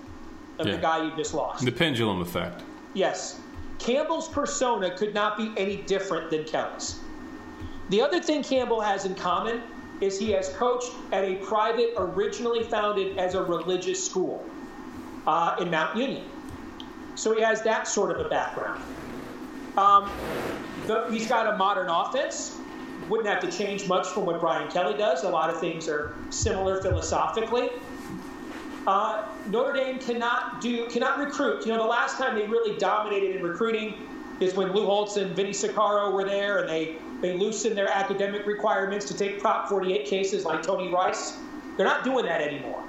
of 0.60 0.68
yeah. 0.68 0.76
the 0.76 0.82
guy 0.82 1.04
you 1.04 1.16
just 1.16 1.34
lost. 1.34 1.66
The 1.66 1.72
pendulum 1.72 2.22
effect. 2.22 2.64
Yes. 2.94 3.40
Campbell's 3.80 4.30
persona 4.30 4.96
could 4.96 5.14
not 5.14 5.38
be 5.38 5.52
any 5.58 5.78
different 5.78 6.30
than 6.30 6.46
Kelly's. 6.46 7.00
The 7.90 8.02
other 8.02 8.22
thing 8.22 8.42
Campbell 8.42 8.80
has 8.80 9.06
in 9.06 9.16
common 9.16 9.62
is 10.02 10.20
he 10.20 10.32
has 10.32 10.50
coached 10.50 10.92
at 11.12 11.24
a 11.24 11.36
private, 11.36 11.94
originally 11.98 12.64
founded 12.64 13.18
as 13.18 13.36
a 13.36 13.44
religious 13.44 14.04
school 14.04 14.44
uh, 15.28 15.56
in 15.60 15.72
Mount 15.72 15.98
Union. 15.98 16.24
So 17.16 17.34
he 17.34 17.42
has 17.42 17.62
that 17.64 17.88
sort 17.88 18.12
of 18.12 18.26
a 18.26 18.30
background. 18.30 18.82
Um, 19.78 20.12
the, 20.88 21.08
he's 21.10 21.28
got 21.28 21.54
a 21.54 21.58
modern 21.58 21.90
offense. 21.90 22.58
Wouldn't 23.10 23.30
have 23.30 23.42
to 23.50 23.58
change 23.58 23.88
much 23.88 24.08
from 24.08 24.26
what 24.26 24.40
Brian 24.40 24.70
Kelly 24.70 24.98
does. 24.98 25.24
A 25.24 25.30
lot 25.30 25.50
of 25.50 25.60
things 25.60 25.88
are 25.88 26.16
similar 26.30 26.82
philosophically. 26.82 27.70
Uh, 28.88 29.26
Notre 29.48 29.74
Dame 29.74 30.00
cannot 30.00 30.62
do 30.62 30.88
cannot 30.88 31.18
recruit. 31.18 31.66
You 31.66 31.74
know, 31.74 31.82
the 31.82 31.90
last 31.90 32.18
time 32.18 32.36
they 32.36 32.46
really 32.46 32.78
dominated 32.78 33.36
in 33.36 33.44
recruiting 33.44 33.96
is 34.40 34.54
when 34.54 34.74
Lou 34.74 34.86
Holtz 34.86 35.18
and 35.18 35.36
Vinny 35.36 35.52
Cerrato 35.52 36.12
were 36.12 36.26
there, 36.26 36.60
and 36.60 36.70
they 36.70 36.98
they 37.22 37.38
loosened 37.38 37.78
their 37.78 37.90
academic 37.90 38.46
requirements 38.46 39.06
to 39.06 39.18
take 39.18 39.40
Prop 39.40 39.70
48 39.70 40.06
cases 40.06 40.46
like 40.46 40.62
Tony 40.62 40.92
Rice. 40.92 41.38
They're 41.78 41.86
not 41.86 42.04
doing 42.04 42.26
that 42.26 42.42
anymore. 42.42 42.84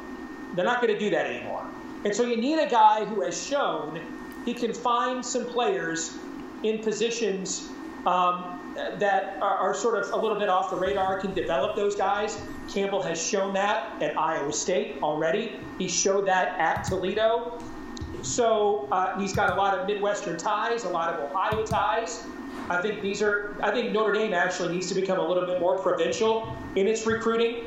They're 0.55 0.65
not 0.65 0.81
going 0.81 0.93
to 0.93 0.99
do 0.99 1.11
that 1.11 1.27
anymore. 1.27 1.65
And 2.05 2.15
so 2.15 2.25
you 2.25 2.37
need 2.37 2.59
a 2.59 2.69
guy 2.69 3.05
who 3.05 3.23
has 3.23 3.47
shown 3.47 4.01
he 4.45 4.55
can 4.55 4.73
find 4.73 5.25
some 5.25 5.45
players 5.45 6.17
in 6.63 6.79
positions 6.79 7.69
um, 8.07 8.61
that 8.99 9.37
are, 9.43 9.57
are, 9.57 9.75
sort 9.75 10.01
of 10.01 10.13
a 10.13 10.17
little 10.17 10.39
bit 10.39 10.49
off 10.49 10.71
the 10.71 10.77
radar, 10.77 11.19
can 11.19 11.35
develop 11.35 11.75
those 11.75 11.97
guys. 11.97 12.41
Campbell 12.69 13.03
has 13.03 13.21
shown 13.21 13.53
that 13.55 14.01
at 14.01 14.17
Iowa 14.17 14.53
State 14.53 14.99
already. 15.03 15.59
He 15.79 15.89
showed 15.89 16.27
that 16.27 16.59
at 16.61 16.85
Toledo. 16.85 17.59
So 18.27 18.89
uh, 18.91 19.19
he's 19.19 19.33
got 19.33 19.53
a 19.53 19.55
lot 19.55 19.79
of 19.79 19.87
Midwestern 19.87 20.37
ties, 20.37 20.85
a 20.85 20.89
lot 20.89 21.15
of 21.15 21.31
Ohio 21.31 21.65
ties. 21.65 22.27
I 22.69 22.83
think 22.83 23.01
these 23.01 23.23
are. 23.23 23.57
I 23.63 23.71
think 23.71 23.93
Notre 23.93 24.13
Dame 24.13 24.35
actually 24.35 24.75
needs 24.75 24.89
to 24.89 24.95
become 24.95 25.21
a 25.21 25.27
little 25.27 25.47
bit 25.47 25.61
more 25.61 25.79
provincial 25.79 26.57
in 26.75 26.89
its 26.89 27.07
recruiting. 27.07 27.65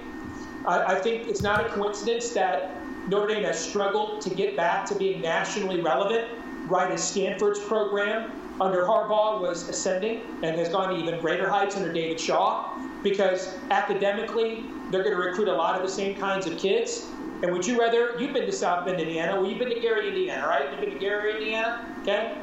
I, 0.65 0.95
I 0.95 0.95
think 0.95 1.27
it's 1.27 1.41
not 1.41 1.65
a 1.65 1.69
coincidence 1.69 2.31
that 2.31 2.75
Notre 3.07 3.33
Dame 3.33 3.43
has 3.45 3.57
struggled 3.57 4.19
to 4.21 4.29
get 4.29 4.57
back 4.57 4.85
to 4.87 4.95
being 4.95 5.21
nationally 5.21 5.81
relevant. 5.81 6.27
Right 6.67 6.91
as 6.91 7.01
Stanford's 7.01 7.59
program 7.59 8.31
under 8.59 8.83
Harbaugh 8.83 9.41
was 9.41 9.67
ascending 9.69 10.21
and 10.43 10.57
has 10.57 10.69
gone 10.69 10.89
to 10.89 10.95
even 10.97 11.19
greater 11.21 11.49
heights 11.49 11.77
under 11.77 11.91
David 11.91 12.19
Shaw, 12.19 12.77
because 13.01 13.57
academically 13.71 14.65
they're 14.91 15.03
going 15.03 15.15
to 15.15 15.21
recruit 15.21 15.47
a 15.47 15.53
lot 15.53 15.75
of 15.75 15.81
the 15.81 15.91
same 15.91 16.15
kinds 16.15 16.47
of 16.47 16.57
kids. 16.57 17.05
And 17.41 17.53
would 17.53 17.65
you 17.65 17.79
rather? 17.79 18.19
You've 18.19 18.33
been 18.33 18.45
to 18.45 18.51
South 18.51 18.85
Bend, 18.85 18.99
Indiana. 18.99 19.39
Well, 19.39 19.49
you've 19.49 19.59
been 19.59 19.69
to 19.69 19.79
Gary, 19.79 20.09
Indiana, 20.09 20.47
right? 20.47 20.69
You've 20.71 20.81
been 20.81 20.91
to 20.91 20.99
Gary, 20.99 21.37
Indiana. 21.37 21.95
Okay. 22.01 22.35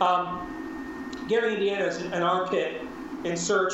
Um, 0.00 1.24
Gary, 1.28 1.54
Indiana 1.54 1.84
is 1.84 2.00
an 2.02 2.22
armpit 2.22 2.82
in 3.24 3.36
search 3.36 3.72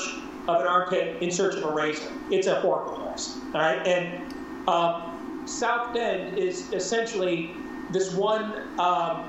of 0.48 0.60
an 0.60 0.66
armpit 0.66 1.22
in 1.22 1.30
search 1.30 1.54
of 1.54 1.64
a 1.64 1.70
razor. 1.70 2.10
It's 2.30 2.46
a 2.46 2.60
horrible 2.60 2.98
place. 2.98 3.38
All 3.54 3.60
right, 3.60 3.86
and 3.86 4.34
um, 4.68 5.44
South 5.46 5.92
Bend 5.92 6.38
is 6.38 6.72
essentially 6.72 7.50
this 7.90 8.14
one 8.14 8.62
um, 8.78 9.24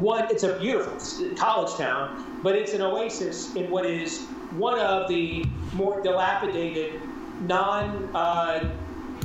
one. 0.00 0.30
It's 0.30 0.42
a 0.42 0.58
beautiful 0.58 0.98
college 1.36 1.74
town, 1.76 2.40
but 2.42 2.54
it's 2.54 2.74
an 2.74 2.82
oasis 2.82 3.54
in 3.54 3.70
what 3.70 3.86
is 3.86 4.26
one 4.56 4.78
of 4.78 5.08
the 5.08 5.44
more 5.72 6.00
dilapidated, 6.02 7.00
non 7.40 8.08
uh, 8.14 8.68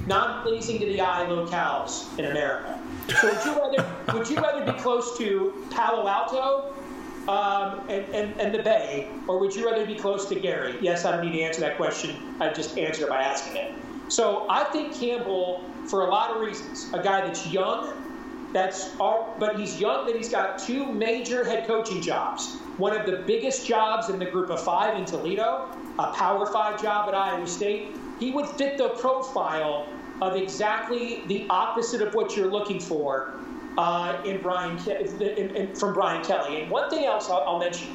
non 0.07 0.41
pleasing 0.43 0.79
to 0.79 0.85
the 0.85 1.01
eye 1.01 1.25
locales 1.27 2.17
in 2.17 2.25
America. 2.25 2.79
So 3.19 3.27
would 3.27 3.45
you 3.45 3.61
rather 3.61 4.13
would 4.17 4.29
you 4.29 4.37
rather 4.37 4.71
be 4.71 4.77
close 4.79 5.17
to 5.17 5.65
Palo 5.71 6.07
Alto 6.07 6.73
um, 7.27 7.81
and, 7.87 8.03
and, 8.13 8.39
and 8.41 8.53
the 8.53 8.63
Bay, 8.63 9.07
or 9.27 9.39
would 9.39 9.55
you 9.55 9.69
rather 9.69 9.85
be 9.85 9.95
close 9.95 10.27
to 10.29 10.35
Gary? 10.35 10.75
Yes, 10.81 11.05
I 11.05 11.11
don't 11.11 11.25
need 11.25 11.37
to 11.37 11.41
answer 11.41 11.61
that 11.61 11.77
question. 11.77 12.15
I 12.39 12.51
just 12.51 12.77
answered 12.77 13.03
it 13.03 13.09
by 13.09 13.21
asking 13.21 13.57
it. 13.57 13.73
So 14.07 14.45
I 14.49 14.63
think 14.65 14.93
Campbell, 14.93 15.63
for 15.87 16.01
a 16.01 16.09
lot 16.09 16.31
of 16.31 16.41
reasons, 16.41 16.89
a 16.93 17.01
guy 17.01 17.21
that's 17.21 17.47
young, 17.47 18.10
that's 18.53 18.95
all, 18.99 19.35
but 19.39 19.59
he's 19.59 19.79
young, 19.79 20.05
that 20.05 20.15
he's 20.15 20.29
got 20.29 20.59
two 20.59 20.85
major 20.91 21.43
head 21.43 21.67
coaching 21.67 22.01
jobs. 22.01 22.55
One 22.77 22.95
of 22.95 23.05
the 23.05 23.17
biggest 23.25 23.65
jobs 23.65 24.09
in 24.09 24.19
the 24.19 24.25
group 24.25 24.49
of 24.49 24.61
five 24.61 24.97
in 24.97 25.05
Toledo, 25.05 25.69
a 25.99 26.11
Power 26.13 26.45
Five 26.45 26.81
job 26.81 27.07
at 27.07 27.15
Iowa 27.15 27.47
State. 27.47 27.95
He 28.19 28.31
would 28.31 28.47
fit 28.47 28.77
the 28.77 28.89
profile 28.89 29.87
of 30.21 30.35
exactly 30.35 31.23
the 31.27 31.47
opposite 31.49 32.01
of 32.01 32.13
what 32.13 32.35
you're 32.35 32.51
looking 32.51 32.79
for 32.79 33.33
uh, 33.77 34.21
in 34.25 34.41
Brian 34.41 34.77
in, 34.87 35.55
in, 35.55 35.75
from 35.75 35.93
Brian 35.93 36.23
Kelly. 36.23 36.61
And 36.61 36.71
one 36.71 36.89
thing 36.89 37.05
else 37.05 37.29
I'll, 37.29 37.43
I'll, 37.47 37.59
mention: 37.59 37.87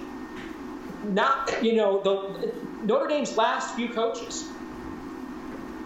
not 1.14 1.62
you 1.62 1.76
know 1.76 2.00
the 2.00 2.52
Notre 2.82 3.08
Dame's 3.08 3.36
last 3.36 3.74
few 3.74 3.88
coaches 3.88 4.48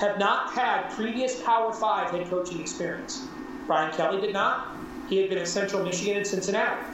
have 0.00 0.18
not 0.18 0.52
had 0.52 0.90
previous 0.90 1.42
Power 1.42 1.72
Five 1.72 2.10
head 2.10 2.28
coaching 2.30 2.60
experience. 2.60 3.26
Brian 3.70 3.92
Kelly 3.92 4.20
did 4.20 4.32
not. 4.32 4.76
He 5.08 5.18
had 5.18 5.28
been 5.28 5.38
at 5.38 5.46
Central 5.46 5.84
Michigan 5.84 6.16
and 6.16 6.26
Cincinnati. 6.26 6.84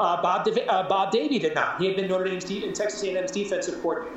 Uh, 0.00 0.20
Bob, 0.20 0.44
uh, 0.48 0.88
Bob 0.88 1.12
Davie 1.12 1.38
did 1.38 1.54
not. 1.54 1.80
He 1.80 1.86
had 1.86 1.94
been 1.94 2.08
Notre 2.08 2.24
Dame's 2.24 2.42
de- 2.42 2.66
and 2.66 2.74
Texas 2.74 3.04
A&M's 3.04 3.30
defensive 3.30 3.80
coordinator. 3.80 4.16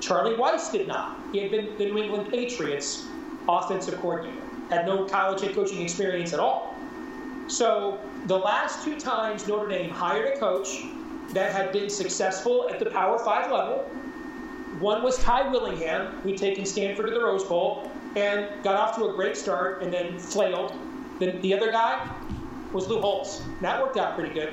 Charlie 0.00 0.36
Weis 0.36 0.70
did 0.70 0.86
not. 0.86 1.18
He 1.32 1.38
had 1.38 1.50
been 1.50 1.78
the 1.78 1.86
New 1.86 1.96
England 1.96 2.30
Patriots 2.30 3.06
offensive 3.48 3.98
coordinator. 4.02 4.36
Had 4.68 4.84
no 4.84 5.06
college 5.06 5.40
head 5.40 5.54
coaching 5.54 5.80
experience 5.80 6.34
at 6.34 6.40
all. 6.40 6.74
So 7.46 7.98
the 8.26 8.36
last 8.36 8.84
two 8.84 9.00
times 9.00 9.48
Notre 9.48 9.68
Dame 9.68 9.88
hired 9.88 10.36
a 10.36 10.38
coach 10.38 10.82
that 11.30 11.52
had 11.52 11.72
been 11.72 11.88
successful 11.88 12.68
at 12.68 12.78
the 12.78 12.90
Power 12.90 13.18
Five 13.18 13.50
level, 13.50 13.78
one 14.78 15.02
was 15.02 15.16
Ty 15.24 15.48
Willingham, 15.48 16.20
who'd 16.20 16.36
taken 16.36 16.66
Stanford 16.66 17.06
to 17.06 17.12
the 17.12 17.24
Rose 17.24 17.44
Bowl 17.44 17.90
and 18.14 18.46
got 18.62 18.76
off 18.76 18.94
to 18.96 19.08
a 19.08 19.14
great 19.14 19.38
start 19.38 19.82
and 19.82 19.90
then 19.90 20.18
flailed. 20.18 20.74
Then 21.18 21.40
the 21.40 21.54
other 21.54 21.70
guy 21.72 22.08
was 22.72 22.88
Lou 22.88 23.00
Holtz. 23.00 23.42
That 23.60 23.82
worked 23.82 23.96
out 23.96 24.14
pretty 24.14 24.34
good. 24.34 24.52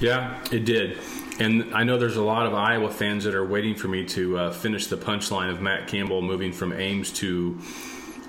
Yeah, 0.00 0.42
it 0.50 0.64
did. 0.64 0.98
And 1.38 1.74
I 1.74 1.84
know 1.84 1.98
there's 1.98 2.16
a 2.16 2.22
lot 2.22 2.46
of 2.46 2.54
Iowa 2.54 2.90
fans 2.90 3.24
that 3.24 3.34
are 3.34 3.44
waiting 3.44 3.74
for 3.74 3.88
me 3.88 4.04
to 4.06 4.38
uh, 4.38 4.52
finish 4.52 4.86
the 4.86 4.96
punchline 4.96 5.50
of 5.50 5.60
Matt 5.60 5.88
Campbell 5.88 6.22
moving 6.22 6.52
from 6.52 6.72
Ames 6.72 7.12
to 7.14 7.58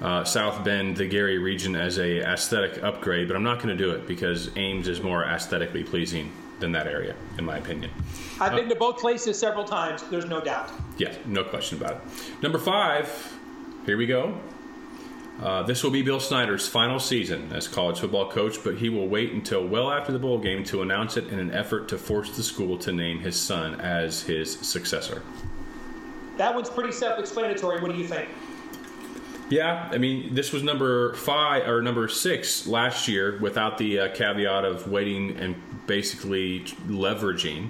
uh, 0.02 0.24
South 0.24 0.64
Bend, 0.64 0.98
the 0.98 1.08
Gary 1.08 1.38
region, 1.38 1.76
as 1.76 1.98
a 1.98 2.20
aesthetic 2.22 2.84
upgrade. 2.84 3.28
But 3.28 3.36
I'm 3.36 3.44
not 3.44 3.58
going 3.58 3.76
to 3.76 3.82
do 3.82 3.92
it 3.92 4.08
because 4.08 4.50
Ames 4.58 4.88
is 4.88 5.02
more 5.02 5.24
aesthetically 5.26 5.84
pleasing 5.84 6.32
than 6.60 6.72
that 6.74 6.88
area, 6.88 7.16
in 7.38 7.46
my 7.46 7.58
opinion. 7.58 7.92
I've 8.40 8.54
been 8.54 8.70
to 8.70 8.76
both 8.76 9.00
places 9.00 9.38
several 9.38 9.66
times. 9.66 10.04
There's 10.04 10.26
no 10.26 10.42
doubt. 10.42 10.72
Yeah, 10.98 11.14
no 11.26 11.44
question 11.44 11.78
about 11.82 11.98
it. 11.98 12.02
Number 12.42 12.60
five, 12.60 13.38
here 13.86 13.98
we 13.98 14.06
go. 14.06 14.40
Uh, 15.40 15.64
this 15.64 15.84
will 15.84 15.92
be 15.92 16.02
Bill 16.02 16.20
Snyder's 16.20 16.68
final 16.68 17.00
season 17.00 17.52
as 17.52 17.68
college 17.68 18.00
football 18.00 18.30
coach, 18.30 18.64
but 18.64 18.78
he 18.78 18.90
will 18.90 19.08
wait 19.08 19.32
until 19.32 19.66
well 19.66 19.92
after 19.92 20.12
the 20.12 20.20
bowl 20.20 20.38
game 20.38 20.64
to 20.66 20.82
announce 20.82 21.18
it 21.18 21.28
in 21.30 21.40
an 21.40 21.52
effort 21.52 21.88
to 21.90 21.98
force 21.98 22.36
the 22.36 22.44
school 22.44 22.78
to 22.80 22.92
name 22.92 23.20
his 23.20 23.40
son 23.40 23.80
as 23.82 24.22
his 24.22 24.60
successor. 24.60 25.24
That 26.38 26.54
one's 26.54 26.70
pretty 26.70 26.92
self 26.92 27.20
explanatory. 27.20 27.82
What 27.82 27.92
do 27.92 27.98
you 27.98 28.08
think? 28.08 28.30
Yeah, 29.50 29.90
I 29.92 29.98
mean, 29.98 30.34
this 30.34 30.54
was 30.54 30.64
number 30.64 31.14
five 31.16 31.68
or 31.68 31.82
number 31.82 32.08
six 32.08 32.68
last 32.68 33.10
year 33.10 33.38
without 33.40 33.78
the 33.78 34.00
uh, 34.00 34.14
caveat 34.14 34.64
of 34.64 34.90
waiting 34.90 35.36
and 35.38 35.56
basically 35.88 36.62
leveraging 36.88 37.70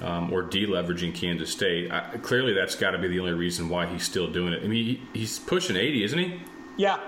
um, 0.00 0.32
or 0.32 0.42
deleveraging 0.42 1.14
Kansas 1.14 1.50
State. 1.50 1.92
I, 1.92 2.16
clearly, 2.20 2.52
that's 2.52 2.74
got 2.74 2.92
to 2.92 2.98
be 2.98 3.06
the 3.06 3.20
only 3.20 3.32
reason 3.32 3.68
why 3.68 3.86
he's 3.86 4.02
still 4.02 4.28
doing 4.28 4.52
it. 4.52 4.64
I 4.64 4.66
mean, 4.66 4.84
he, 4.84 5.02
he's 5.12 5.38
pushing 5.38 5.76
80, 5.76 6.04
isn't 6.04 6.18
he? 6.18 6.40
Yeah. 6.78 6.98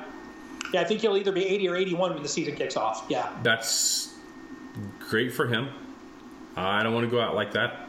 Yeah, 0.74 0.82
I 0.82 0.84
think 0.84 1.00
he'll 1.00 1.16
either 1.16 1.32
be 1.32 1.46
80 1.46 1.68
or 1.68 1.76
81 1.76 2.14
when 2.14 2.22
the 2.22 2.28
season 2.28 2.54
kicks 2.54 2.76
off. 2.76 3.06
Yeah. 3.08 3.30
That's 3.42 4.14
great 4.98 5.32
for 5.32 5.46
him. 5.46 5.70
I 6.56 6.82
don't 6.82 6.92
want 6.92 7.06
to 7.06 7.10
go 7.10 7.20
out 7.20 7.34
like 7.34 7.52
that. 7.52 7.88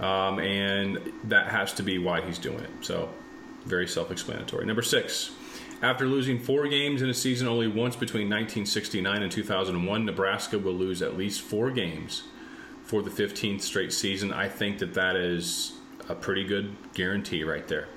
Um, 0.00 0.40
and 0.40 1.12
that 1.24 1.48
has 1.48 1.74
to 1.74 1.82
be 1.82 1.98
why 1.98 2.20
he's 2.22 2.38
doing 2.38 2.60
it. 2.60 2.70
So, 2.80 3.10
very 3.66 3.86
self 3.86 4.10
explanatory. 4.10 4.64
Number 4.66 4.82
six. 4.82 5.30
After 5.82 6.06
losing 6.06 6.38
four 6.38 6.66
games 6.66 7.02
in 7.02 7.10
a 7.10 7.14
season 7.14 7.46
only 7.46 7.66
once 7.68 7.94
between 7.94 8.28
1969 8.30 9.22
and 9.22 9.30
2001, 9.30 10.04
Nebraska 10.04 10.58
will 10.58 10.72
lose 10.72 11.02
at 11.02 11.16
least 11.16 11.42
four 11.42 11.70
games 11.70 12.22
for 12.84 13.02
the 13.02 13.10
15th 13.10 13.60
straight 13.60 13.92
season. 13.92 14.32
I 14.32 14.48
think 14.48 14.78
that 14.78 14.94
that 14.94 15.14
is 15.16 15.74
a 16.08 16.14
pretty 16.14 16.44
good 16.44 16.74
guarantee 16.94 17.44
right 17.44 17.66
there. 17.68 17.88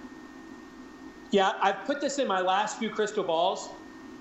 Yeah, 1.31 1.53
I've 1.61 1.83
put 1.85 2.01
this 2.01 2.19
in 2.19 2.27
my 2.27 2.41
last 2.41 2.79
few 2.79 2.89
crystal 2.89 3.23
balls. 3.23 3.69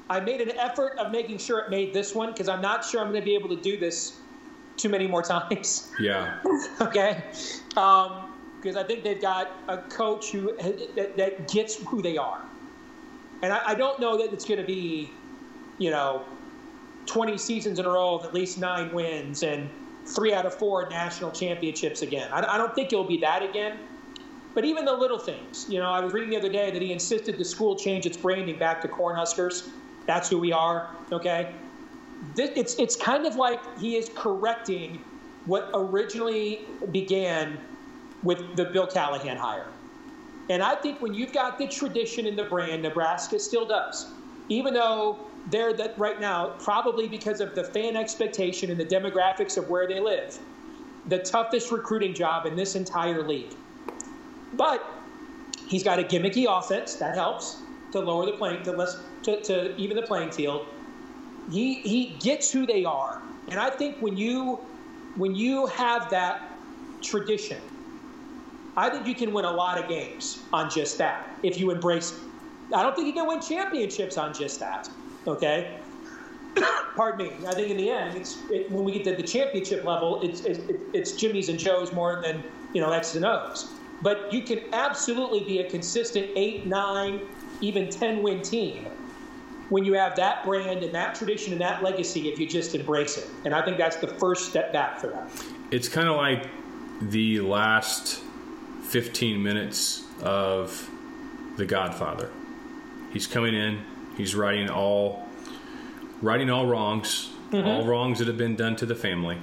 I 0.09 0.21
made 0.21 0.41
an 0.41 0.57
effort 0.57 0.99
of 0.99 1.11
making 1.11 1.39
sure 1.39 1.61
it 1.61 1.71
made 1.71 1.93
this 1.93 2.15
one 2.15 2.31
because 2.31 2.49
I'm 2.49 2.61
not 2.61 2.85
sure 2.85 3.01
I'm 3.01 3.11
going 3.11 3.21
to 3.21 3.25
be 3.25 3.35
able 3.35 3.49
to 3.49 3.61
do 3.61 3.77
this 3.77 4.19
too 4.77 4.89
many 4.89 5.07
more 5.07 5.23
times. 5.35 5.93
Yeah. 5.99 6.39
okay. 6.81 7.25
Um, 7.77 8.33
because 8.61 8.77
I 8.77 8.83
think 8.83 9.05
they've 9.05 9.21
got 9.21 9.51
a 9.69 9.79
coach 9.79 10.33
who 10.33 10.57
that, 10.97 11.17
that 11.17 11.49
gets 11.49 11.77
who 11.87 12.03
they 12.03 12.17
are, 12.17 12.41
and 13.43 13.53
I, 13.53 13.61
I 13.65 13.75
don't 13.75 14.01
know 14.01 14.17
that 14.19 14.33
it's 14.33 14.45
going 14.45 14.59
to 14.59 14.67
be, 14.67 15.11
you 15.79 15.91
know, 15.91 16.25
20 17.05 17.39
seasons 17.39 17.79
in 17.79 17.87
a 17.87 17.91
row 17.91 18.17
of 18.17 18.25
at 18.25 18.35
least 18.35 18.59
nine 18.59 18.93
wins 18.93 19.43
and 19.45 19.71
three 20.05 20.33
out 20.33 20.47
of 20.47 20.55
four 20.55 20.89
national 20.89 21.31
championships 21.31 22.03
again. 22.03 22.29
I, 22.33 22.55
I 22.55 22.59
don't 22.59 22.75
think 22.75 22.93
it'll 22.93 23.05
be 23.05 23.19
that 23.19 23.43
again. 23.43 23.79
But 24.57 24.65
even 24.65 24.87
the 24.87 24.95
little 24.95 25.19
things, 25.19 25.67
you 25.69 25.79
know, 25.79 25.91
I 25.91 26.01
was 26.01 26.15
reading 26.15 26.31
the 26.31 26.39
other 26.39 26.49
day 26.49 26.71
that 26.71 26.81
he 26.81 26.91
insisted 26.91 27.37
the 27.37 27.45
school 27.45 27.77
change 27.77 28.07
its 28.07 28.17
branding 28.17 28.59
back 28.59 28.81
to 28.81 28.89
Cornhuskers. 28.89 29.69
That's 30.07 30.31
who 30.31 30.39
we 30.39 30.51
are, 30.51 30.89
okay? 31.13 31.53
It's, 32.39 32.75
it's 32.77 32.97
kind 32.97 33.27
of 33.27 33.37
like 33.37 33.61
he 33.79 33.97
is 33.97 34.11
correcting 34.15 35.05
what 35.45 35.69
originally 35.75 36.61
began 36.91 37.59
with 38.23 38.57
the 38.57 38.65
Bill 38.65 38.87
Callahan 38.87 39.37
hire. 39.37 39.67
And 40.49 40.63
I 40.63 40.75
think 40.77 41.03
when 41.03 41.13
you've 41.13 41.35
got 41.35 41.59
the 41.59 41.69
tradition 41.69 42.27
in 42.27 42.35
the 42.35 42.45
brand, 42.45 42.83
Nebraska 42.83 43.39
still 43.39 43.67
does. 43.67 44.07
Even 44.49 44.73
though 44.73 45.19
they're 45.51 45.75
that 45.75 45.99
right 45.99 46.19
now, 46.19 46.55
probably 46.61 47.09
because 47.09 47.43
of 47.43 47.55
the 47.55 47.63
fan 47.63 47.95
expectation 47.95 48.71
and 48.71 48.81
the 48.81 48.87
demographics 48.87 49.59
of 49.59 49.69
where 49.69 49.87
they 49.87 50.01
live, 50.01 50.39
the 51.09 51.19
toughest 51.19 51.71
recruiting 51.71 52.15
job 52.15 52.47
in 52.47 52.57
this 52.57 52.75
entire 52.75 53.23
league. 53.23 53.55
But 54.57 54.85
he's 55.67 55.83
got 55.83 55.99
a 55.99 56.03
gimmicky 56.03 56.47
offense 56.49 56.95
that 56.97 57.15
helps 57.15 57.63
to 57.93 58.01
lower 58.01 58.27
the 58.27 58.33
playing 58.33 58.63
to 58.65 58.73
less 58.73 58.99
to, 59.25 59.41
to 59.43 59.77
even 59.77 59.97
the 59.97 60.03
playing 60.03 60.31
field. 60.31 60.67
He 61.51 61.75
he 61.81 62.17
gets 62.21 62.51
who 62.51 62.67
they 62.67 62.85
are, 62.85 63.23
and 63.49 63.61
I 63.61 63.71
think 63.71 63.99
when 63.99 64.17
you 64.17 64.59
when 65.17 65.35
you 65.35 65.67
have 65.67 66.11
that 66.11 66.43
tradition, 67.03 67.61
I 68.77 68.91
think 68.91 69.07
you 69.07 69.15
can 69.15 69.33
win 69.33 69.45
a 69.45 69.51
lot 69.51 69.79
of 69.79 69.89
games 69.89 70.43
on 70.53 70.71
just 70.71 70.99
that 70.99 71.29
if 71.43 71.59
you 71.59 71.71
embrace 71.71 72.13
it. 72.13 72.19
I 72.75 72.83
don't 72.83 72.97
think 72.97 73.07
you 73.07 73.13
can 73.13 73.27
win 73.27 73.41
championships 73.41 74.19
on 74.19 74.35
just 74.35 74.59
that. 74.59 74.89
Okay. 75.27 75.79
Pardon 76.97 77.29
me. 77.29 77.47
I 77.47 77.55
think 77.55 77.71
in 77.71 77.77
the 77.77 77.91
end, 77.91 78.17
it's 78.17 78.39
it, 78.51 78.71
when 78.71 78.85
we 78.85 78.93
get 78.93 79.05
to 79.05 79.15
the 79.15 79.23
championship 79.23 79.85
level, 79.85 80.21
it's, 80.23 80.41
it's 80.41 80.61
it's 80.93 81.13
Jimmy's 81.13 81.49
and 81.49 81.59
Joe's 81.59 81.93
more 81.93 82.21
than 82.23 82.43
you 82.73 82.81
know 82.81 82.91
X's 82.93 83.17
and 83.17 83.25
O's. 83.25 83.71
But 84.03 84.33
you 84.33 84.43
can 84.43 84.61
absolutely 84.73 85.41
be 85.41 85.61
a 85.61 85.71
consistent 85.71 86.31
eight, 86.37 86.67
nine, 86.67 87.21
even 87.61 87.89
10 87.89 88.23
win 88.23 88.43
team 88.43 88.87
when 89.69 89.85
you 89.85 89.95
have 89.95 90.15
that 90.17 90.45
brand 90.45 90.83
and 90.83 90.95
that 90.95 91.15
tradition 91.15 91.53
and 91.53 91.61
that 91.61 91.83
legacy 91.83 92.29
if 92.29 92.39
you 92.39 92.47
just 92.47 92.75
embrace 92.75 93.19
it. 93.19 93.27
And 93.45 93.55
I 93.55 93.65
think 93.65 93.79
that's 93.79 93.97
the 93.97 94.07
first 94.07 94.49
step 94.49 94.73
back 94.73 95.01
for 95.01 95.09
that. 95.09 95.31
It's 95.71 95.89
kind 95.89 96.09
of 96.09 96.17
like 96.17 96.49
the 97.01 97.41
last 97.41 98.23
15 98.85 99.43
minutes 99.43 100.05
of 100.23 100.89
The 101.57 101.67
Godfather. 101.67 102.31
He's 103.13 103.27
coming 103.27 103.55
in, 103.55 103.83
he's 104.17 104.35
righting 104.35 104.71
all 104.71 105.27
righting 106.23 106.49
all 106.49 106.67
wrongs, 106.67 107.31
mm-hmm. 107.51 107.67
all 107.67 107.87
wrongs 107.87 108.19
that 108.19 108.29
have 108.29 108.39
been 108.39 108.57
done 108.57 108.77
to 108.77 108.87
the 108.87 108.95
family. 108.95 109.39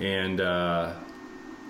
And 0.00 0.40
uh, 0.40 0.94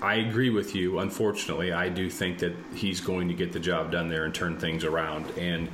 I 0.01 0.17
agree 0.17 0.51
with 0.51 0.75
you. 0.75 1.01
Unfortunately, 1.01 1.73
I 1.73 1.89
do 1.89 2.09
think 2.09 2.39
that 2.39 2.55
he's 2.75 3.01
going 3.01 3.29
to 3.29 3.35
get 3.35 3.53
the 3.53 3.61
job 3.61 3.91
done 3.91 4.09
there 4.09 4.25
and 4.25 4.35
turn 4.35 4.59
things 4.59 4.85
around. 4.85 5.27
And 5.37 5.69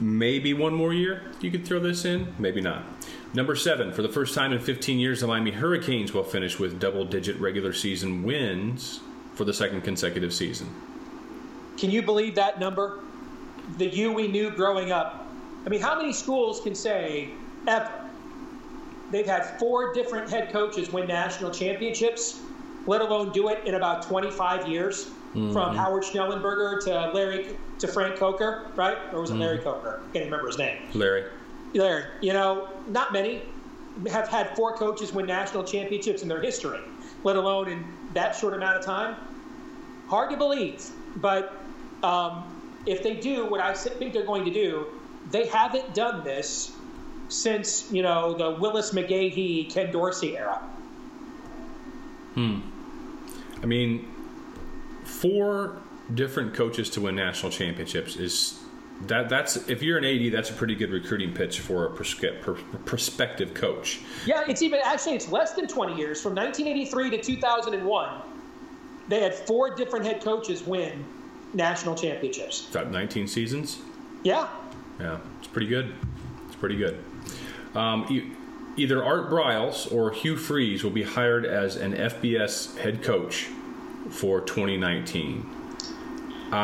maybe 0.00 0.54
one 0.54 0.74
more 0.74 0.92
year 0.92 1.22
you 1.40 1.50
could 1.50 1.66
throw 1.66 1.78
this 1.78 2.04
in, 2.04 2.34
maybe 2.38 2.60
not. 2.60 2.84
Number 3.34 3.54
seven, 3.54 3.92
for 3.92 4.00
the 4.00 4.08
first 4.08 4.34
time 4.34 4.52
in 4.52 4.58
15 4.58 4.98
years, 4.98 5.20
the 5.20 5.26
Miami 5.26 5.50
Hurricanes 5.50 6.14
will 6.14 6.24
finish 6.24 6.58
with 6.58 6.80
double 6.80 7.04
digit 7.04 7.38
regular 7.38 7.74
season 7.74 8.22
wins 8.22 9.00
for 9.34 9.44
the 9.44 9.52
second 9.52 9.82
consecutive 9.82 10.32
season. 10.32 10.68
Can 11.76 11.90
you 11.90 12.00
believe 12.00 12.34
that 12.36 12.58
number? 12.58 13.00
The 13.76 13.86
you 13.86 14.12
we 14.12 14.28
knew 14.28 14.50
growing 14.50 14.92
up. 14.92 15.26
I 15.66 15.68
mean, 15.68 15.82
how 15.82 15.96
many 15.98 16.12
schools 16.12 16.60
can 16.60 16.74
say 16.74 17.30
ever 17.66 17.90
they've 19.10 19.26
had 19.26 19.58
four 19.58 19.92
different 19.92 20.30
head 20.30 20.50
coaches 20.50 20.90
win 20.92 21.06
national 21.06 21.50
championships 21.50 22.40
let 22.86 23.00
alone 23.00 23.32
do 23.32 23.48
it 23.48 23.64
in 23.66 23.74
about 23.74 24.02
25 24.02 24.68
years 24.68 25.06
mm-hmm. 25.06 25.52
from 25.52 25.76
Howard 25.76 26.02
Schnellenberger 26.02 26.82
to 26.84 27.10
Larry 27.12 27.56
to 27.78 27.88
Frank 27.88 28.16
Coker, 28.16 28.66
right? 28.74 28.96
Or 29.12 29.20
was 29.20 29.30
it 29.30 29.34
mm-hmm. 29.34 29.42
Larry 29.42 29.58
Coker? 29.58 30.00
I 30.08 30.12
can't 30.12 30.24
remember 30.26 30.46
his 30.46 30.58
name. 30.58 30.78
Larry. 30.94 31.24
Larry. 31.74 32.04
You 32.20 32.32
know, 32.32 32.68
not 32.88 33.12
many 33.12 33.42
have 34.10 34.28
had 34.28 34.54
four 34.56 34.76
coaches 34.76 35.12
win 35.12 35.26
national 35.26 35.64
championships 35.64 36.22
in 36.22 36.28
their 36.28 36.40
history, 36.40 36.80
let 37.24 37.36
alone 37.36 37.68
in 37.68 37.84
that 38.14 38.36
short 38.36 38.54
amount 38.54 38.78
of 38.78 38.84
time. 38.84 39.16
Hard 40.08 40.30
to 40.30 40.36
believe, 40.36 40.84
but 41.16 41.52
um, 42.02 42.44
if 42.86 43.02
they 43.02 43.14
do 43.14 43.46
what 43.46 43.60
I 43.60 43.74
think 43.74 44.12
they're 44.12 44.26
going 44.26 44.44
to 44.44 44.52
do, 44.52 44.86
they 45.30 45.46
haven't 45.46 45.94
done 45.94 46.22
this 46.22 46.72
since 47.28 47.90
you 47.90 48.02
know 48.02 48.34
the 48.34 48.50
Willis 48.52 48.92
McGahee, 48.92 49.72
Ken 49.72 49.90
Dorsey 49.90 50.36
era. 50.36 50.58
Hmm. 52.34 52.60
I 53.66 53.68
mean, 53.68 54.08
four 55.02 55.82
different 56.14 56.54
coaches 56.54 56.88
to 56.90 57.00
win 57.00 57.16
national 57.16 57.50
championships 57.50 58.14
is 58.14 58.60
that 59.08 59.28
that's 59.28 59.56
if 59.68 59.82
you're 59.82 59.98
an 59.98 60.04
AD, 60.04 60.32
that's 60.32 60.50
a 60.50 60.52
pretty 60.52 60.76
good 60.76 60.92
recruiting 60.92 61.34
pitch 61.34 61.58
for 61.58 61.86
a 61.86 61.90
prospective 61.90 63.54
coach. 63.54 64.02
Yeah, 64.24 64.44
it's 64.46 64.62
even 64.62 64.78
actually 64.84 65.16
it's 65.16 65.32
less 65.32 65.54
than 65.54 65.66
20 65.66 65.96
years 65.96 66.22
from 66.22 66.36
1983 66.36 67.10
to 67.10 67.20
2001. 67.20 68.22
They 69.08 69.20
had 69.20 69.34
four 69.34 69.74
different 69.74 70.06
head 70.06 70.22
coaches 70.22 70.62
win 70.62 71.04
national 71.52 71.96
championships. 71.96 72.70
About 72.70 72.92
19 72.92 73.26
seasons. 73.26 73.78
Yeah. 74.22 74.46
Yeah, 75.00 75.18
it's 75.40 75.48
pretty 75.48 75.66
good. 75.66 75.92
It's 76.46 76.54
pretty 76.56 76.76
good. 76.76 77.02
Um, 77.74 78.06
e- 78.10 78.30
either 78.76 79.02
Art 79.02 79.30
Briles 79.30 79.90
or 79.92 80.10
Hugh 80.12 80.36
Freeze 80.36 80.84
will 80.84 80.90
be 80.90 81.02
hired 81.02 81.44
as 81.46 81.76
an 81.76 81.94
FBS 81.94 82.76
head 82.78 83.02
coach 83.02 83.48
for 84.10 84.40
2019. 84.40 85.44
Uh, 86.52 86.56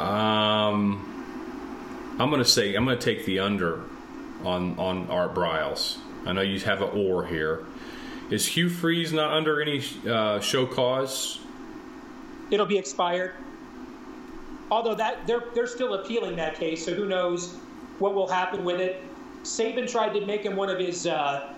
um, 0.00 1.06
I'm 2.18 2.28
to 2.38 2.44
say 2.44 2.74
I'm 2.74 2.84
to 2.98 3.02
take 3.02 3.24
the 3.24 3.38
under 3.38 3.82
on 4.44 4.78
on 4.78 5.08
Art 5.08 5.34
Briles. 5.34 5.98
I 6.26 6.32
know 6.32 6.42
you 6.42 6.60
have 6.60 6.82
an 6.82 6.90
or 6.90 7.24
here. 7.26 7.64
Is 8.30 8.46
Hugh 8.46 8.68
Freeze 8.68 9.12
not 9.12 9.32
under 9.32 9.60
any 9.60 9.82
uh, 10.08 10.40
show 10.40 10.66
cause? 10.66 11.40
It'll 12.50 12.66
be 12.66 12.78
expired. 12.78 13.32
Although 14.70 14.94
that 14.96 15.26
they're 15.26 15.44
they're 15.54 15.66
still 15.66 15.94
appealing 15.94 16.36
that 16.36 16.56
case, 16.56 16.84
so 16.84 16.94
who 16.94 17.06
knows 17.06 17.54
what 17.98 18.14
will 18.14 18.28
happen 18.28 18.64
with 18.64 18.80
it. 18.80 19.02
Saban 19.42 19.90
tried 19.90 20.12
to 20.14 20.24
make 20.26 20.42
him 20.42 20.56
one 20.56 20.68
of 20.68 20.78
his 20.78 21.06
uh, 21.06 21.54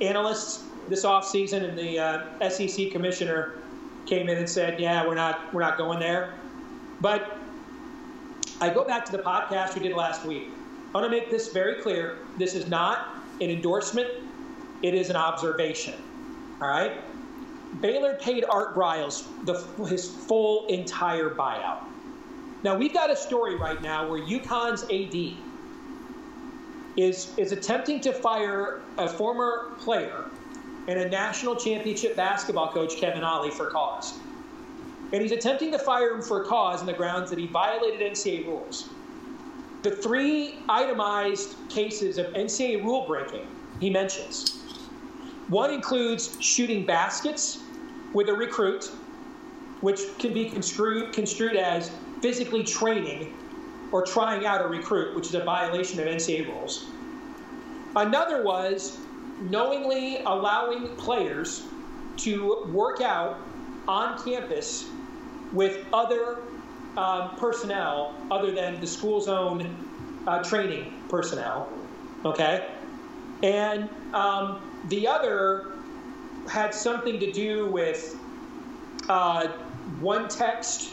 analysts 0.00 0.64
this 0.88 1.04
offseason, 1.04 1.68
and 1.68 1.78
the 1.78 1.98
uh, 1.98 2.48
SEC 2.48 2.90
commissioner 2.90 3.54
came 4.06 4.28
in 4.28 4.38
and 4.38 4.48
said, 4.48 4.80
"Yeah, 4.80 5.06
we're 5.06 5.14
not 5.14 5.52
we're 5.52 5.60
not 5.60 5.76
going 5.76 5.98
there." 5.98 6.34
But 7.00 7.36
I 8.60 8.70
go 8.70 8.84
back 8.84 9.04
to 9.06 9.12
the 9.12 9.18
podcast 9.18 9.74
we 9.74 9.82
did 9.82 9.94
last 9.94 10.24
week. 10.24 10.48
I 10.94 10.98
want 10.98 11.10
to 11.10 11.16
make 11.16 11.30
this 11.30 11.52
very 11.52 11.80
clear. 11.82 12.16
This 12.38 12.54
is 12.54 12.66
not 12.66 13.08
an 13.40 13.50
endorsement. 13.50 14.08
It 14.82 14.94
is 14.94 15.10
an 15.10 15.16
observation. 15.16 15.94
All 16.60 16.68
right. 16.68 16.92
Baylor 17.80 18.14
paid 18.14 18.44
Art 18.48 18.74
Briles 18.74 19.26
the, 19.44 19.84
his 19.84 20.08
full 20.08 20.66
entire 20.68 21.30
buyout. 21.30 21.80
Now 22.64 22.76
we've 22.76 22.94
got 22.94 23.10
a 23.10 23.16
story 23.16 23.54
right 23.54 23.80
now 23.82 24.08
where 24.08 24.20
UConn's 24.20 24.82
AD 24.84 25.36
is 26.98 27.32
is 27.36 27.52
attempting 27.52 28.00
to 28.00 28.12
fire 28.12 28.80
a 28.98 29.08
former 29.08 29.70
player 29.78 30.24
and 30.88 30.98
a 30.98 31.08
national 31.08 31.54
championship 31.54 32.16
basketball 32.16 32.72
coach, 32.72 32.96
Kevin 32.96 33.22
Ollie, 33.22 33.50
for 33.50 33.70
cause. 33.70 34.14
And 35.12 35.22
he's 35.22 35.32
attempting 35.32 35.70
to 35.72 35.78
fire 35.78 36.12
him 36.12 36.22
for 36.22 36.44
cause 36.44 36.80
on 36.80 36.86
the 36.86 36.92
grounds 36.92 37.30
that 37.30 37.38
he 37.38 37.46
violated 37.46 38.00
NCAA 38.00 38.46
rules. 38.46 38.88
The 39.82 39.92
three 39.92 40.56
itemized 40.68 41.56
cases 41.68 42.18
of 42.18 42.26
NCAA 42.34 42.82
rule 42.82 43.06
breaking 43.06 43.46
he 43.78 43.90
mentions. 43.90 44.58
One 45.48 45.72
includes 45.72 46.36
shooting 46.40 46.84
baskets 46.84 47.60
with 48.12 48.28
a 48.28 48.34
recruit, 48.34 48.90
which 49.82 50.00
can 50.18 50.34
be 50.34 50.50
construed, 50.50 51.12
construed 51.12 51.54
as 51.54 51.92
physically 52.20 52.64
training 52.64 53.32
or 53.92 54.04
trying 54.04 54.46
out 54.46 54.64
a 54.64 54.68
recruit, 54.68 55.14
which 55.14 55.26
is 55.26 55.34
a 55.34 55.44
violation 55.44 56.00
of 56.00 56.06
NCAA 56.06 56.46
rules. 56.48 56.86
Another 57.96 58.42
was 58.42 58.98
knowingly 59.40 60.18
allowing 60.24 60.88
players 60.96 61.62
to 62.18 62.64
work 62.72 63.00
out 63.00 63.38
on 63.86 64.22
campus 64.22 64.86
with 65.52 65.84
other 65.92 66.38
um, 66.96 67.36
personnel 67.36 68.14
other 68.30 68.50
than 68.50 68.80
the 68.80 68.86
school's 68.86 69.28
own 69.28 69.74
uh, 70.26 70.42
training 70.42 70.92
personnel. 71.08 71.68
Okay? 72.24 72.68
And 73.42 73.88
um, 74.12 74.60
the 74.88 75.06
other 75.06 75.72
had 76.48 76.74
something 76.74 77.20
to 77.20 77.30
do 77.32 77.66
with 77.66 78.18
uh, 79.08 79.48
one 80.00 80.28
text 80.28 80.90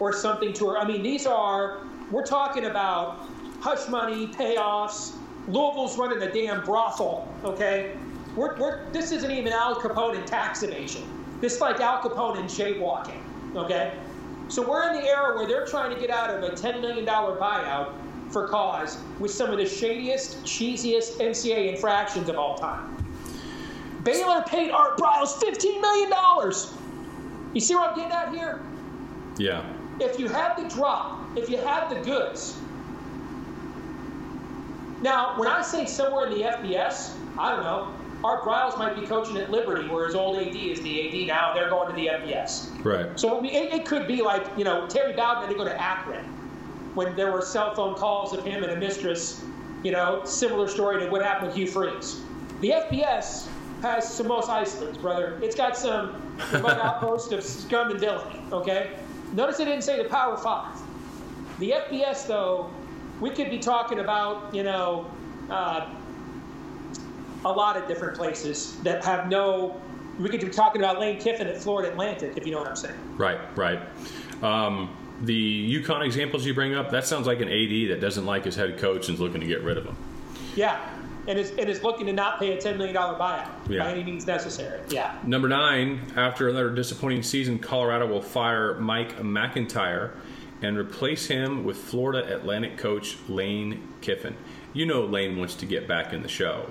or 0.00 0.12
something 0.12 0.52
to 0.54 0.70
her. 0.70 0.78
I 0.78 0.86
mean, 0.86 1.02
these 1.02 1.26
are, 1.26 1.78
we're 2.10 2.26
talking 2.26 2.66
about 2.66 3.26
hush 3.60 3.88
money, 3.88 4.26
payoffs. 4.26 5.14
Louisville's 5.46 5.98
running 5.98 6.22
a 6.22 6.32
damn 6.32 6.64
brothel, 6.64 7.28
okay? 7.44 7.96
We're, 8.36 8.56
we're, 8.58 8.90
this 8.90 9.12
isn't 9.12 9.30
even 9.30 9.52
Al 9.52 9.76
Capone 9.76 10.16
and 10.16 10.26
tax 10.26 10.62
evasion. 10.62 11.02
This 11.40 11.54
is 11.54 11.60
like 11.60 11.80
Al 11.80 12.00
Capone 12.00 12.38
and 12.38 12.48
jaywalking, 12.48 13.20
okay? 13.54 13.92
So 14.48 14.66
we're 14.66 14.88
in 14.90 15.00
the 15.00 15.06
era 15.06 15.34
where 15.36 15.46
they're 15.46 15.66
trying 15.66 15.94
to 15.94 16.00
get 16.00 16.10
out 16.10 16.30
of 16.30 16.42
a 16.42 16.50
$10 16.54 16.80
million 16.80 17.06
buyout 17.06 17.92
for 18.30 18.48
cause 18.48 18.98
with 19.18 19.30
some 19.30 19.50
of 19.50 19.58
the 19.58 19.64
shadiest, 19.64 20.42
cheesiest 20.44 21.18
NCAA 21.18 21.74
infractions 21.74 22.28
of 22.28 22.36
all 22.36 22.56
time. 22.56 22.90
Baylor 24.02 24.42
paid 24.42 24.70
Art 24.70 24.98
Briles 24.98 25.38
$15 25.40 25.80
million. 25.80 26.12
You 27.54 27.60
see 27.60 27.74
what 27.74 27.90
I'm 27.90 27.96
getting 27.96 28.12
at 28.12 28.34
here? 28.34 28.60
Yeah. 29.38 29.64
If 30.00 30.18
you 30.18 30.28
have 30.28 30.60
the 30.60 30.68
drop, 30.68 31.20
if 31.36 31.48
you 31.48 31.56
have 31.58 31.88
the 31.88 32.00
goods. 32.00 32.56
Now, 35.02 35.38
when 35.38 35.48
I 35.48 35.62
say 35.62 35.86
somewhere 35.86 36.26
in 36.26 36.32
the 36.32 36.44
FBS, 36.44 37.14
I 37.38 37.54
don't 37.54 37.64
know. 37.64 37.94
Art 38.24 38.42
Briles 38.42 38.78
might 38.78 38.98
be 38.98 39.06
coaching 39.06 39.36
at 39.36 39.50
Liberty, 39.50 39.86
where 39.86 40.06
his 40.06 40.14
old 40.14 40.38
AD 40.38 40.56
is 40.56 40.80
the 40.80 41.22
AD 41.22 41.26
now. 41.26 41.52
They're 41.52 41.68
going 41.68 41.90
to 41.90 41.94
the 41.94 42.06
FBS. 42.06 42.82
Right. 42.82 43.20
So 43.20 43.38
I 43.38 43.40
mean, 43.42 43.54
it, 43.54 43.74
it 43.74 43.84
could 43.84 44.08
be 44.08 44.22
like, 44.22 44.46
you 44.56 44.64
know, 44.64 44.86
Terry 44.88 45.12
Bowden 45.12 45.42
had 45.42 45.50
to 45.50 45.56
go 45.56 45.64
to 45.64 45.80
Akron 45.80 46.24
when 46.94 47.14
there 47.16 47.32
were 47.32 47.42
cell 47.42 47.74
phone 47.74 47.94
calls 47.96 48.32
of 48.32 48.44
him 48.44 48.62
and 48.62 48.72
a 48.72 48.76
mistress, 48.76 49.44
you 49.82 49.92
know, 49.92 50.24
similar 50.24 50.68
story 50.68 51.00
to 51.00 51.10
what 51.10 51.22
happened 51.22 51.48
with 51.48 51.56
Hugh 51.56 51.66
Freeze. 51.66 52.22
The 52.60 52.70
FBS 52.70 53.46
has 53.82 54.10
some 54.10 54.28
Mos 54.28 54.46
Eisleys, 54.46 54.98
brother. 55.02 55.38
It's 55.42 55.54
got 55.54 55.76
some 55.76 56.22
outpost 56.54 57.32
of 57.32 57.44
scum 57.44 57.90
and 57.90 58.00
villainy, 58.00 58.40
okay? 58.52 58.92
Notice 59.34 59.58
I 59.58 59.64
didn't 59.64 59.82
say 59.82 60.00
the 60.00 60.08
Power 60.08 60.36
Five. 60.36 60.78
The 61.58 61.72
FBS, 61.72 62.26
though, 62.26 62.70
we 63.20 63.30
could 63.30 63.50
be 63.50 63.58
talking 63.58 63.98
about, 63.98 64.54
you 64.54 64.62
know, 64.62 65.10
uh, 65.50 65.88
a 67.44 67.50
lot 67.50 67.76
of 67.76 67.88
different 67.88 68.16
places 68.16 68.76
that 68.82 69.04
have 69.04 69.28
no. 69.28 69.80
We 70.20 70.28
could 70.28 70.40
be 70.40 70.48
talking 70.48 70.80
about 70.80 71.00
Lane 71.00 71.20
Kiffin 71.20 71.48
at 71.48 71.60
Florida 71.60 71.90
Atlantic, 71.90 72.36
if 72.36 72.46
you 72.46 72.52
know 72.52 72.58
what 72.58 72.68
I'm 72.68 72.76
saying. 72.76 72.94
Right, 73.16 73.40
right. 73.56 73.80
Um, 74.42 74.96
the 75.22 75.80
UConn 75.80 76.06
examples 76.06 76.46
you 76.46 76.54
bring 76.54 76.74
up, 76.74 76.90
that 76.92 77.04
sounds 77.04 77.26
like 77.26 77.40
an 77.40 77.48
AD 77.48 77.90
that 77.90 77.98
doesn't 78.00 78.24
like 78.24 78.44
his 78.44 78.54
head 78.54 78.78
coach 78.78 79.08
and 79.08 79.14
is 79.14 79.20
looking 79.20 79.40
to 79.40 79.46
get 79.46 79.62
rid 79.62 79.76
of 79.76 79.84
him. 79.84 79.96
Yeah, 80.54 80.88
and 81.26 81.38
is, 81.38 81.50
and 81.52 81.68
is 81.68 81.82
looking 81.82 82.06
to 82.06 82.12
not 82.12 82.38
pay 82.38 82.56
a 82.56 82.60
$10 82.60 82.76
million 82.76 82.94
buyout 82.96 83.48
Yeah. 83.68 83.84
by 83.84 83.92
any 83.92 84.04
means 84.04 84.26
necessary. 84.26 84.80
Yeah. 84.88 85.16
Number 85.24 85.48
nine, 85.48 86.00
after 86.16 86.48
another 86.48 86.70
disappointing 86.70 87.22
season, 87.22 87.58
Colorado 87.58 88.06
will 88.06 88.22
fire 88.22 88.78
Mike 88.80 89.18
McIntyre 89.18 90.12
and 90.62 90.78
replace 90.78 91.26
him 91.26 91.64
with 91.64 91.76
Florida 91.76 92.34
Atlantic 92.34 92.76
coach 92.78 93.16
Lane 93.28 93.86
Kiffin. 94.00 94.34
You 94.72 94.86
know 94.86 95.02
Lane 95.04 95.38
wants 95.38 95.54
to 95.56 95.66
get 95.66 95.86
back 95.86 96.12
in 96.12 96.22
the 96.22 96.28
show. 96.28 96.70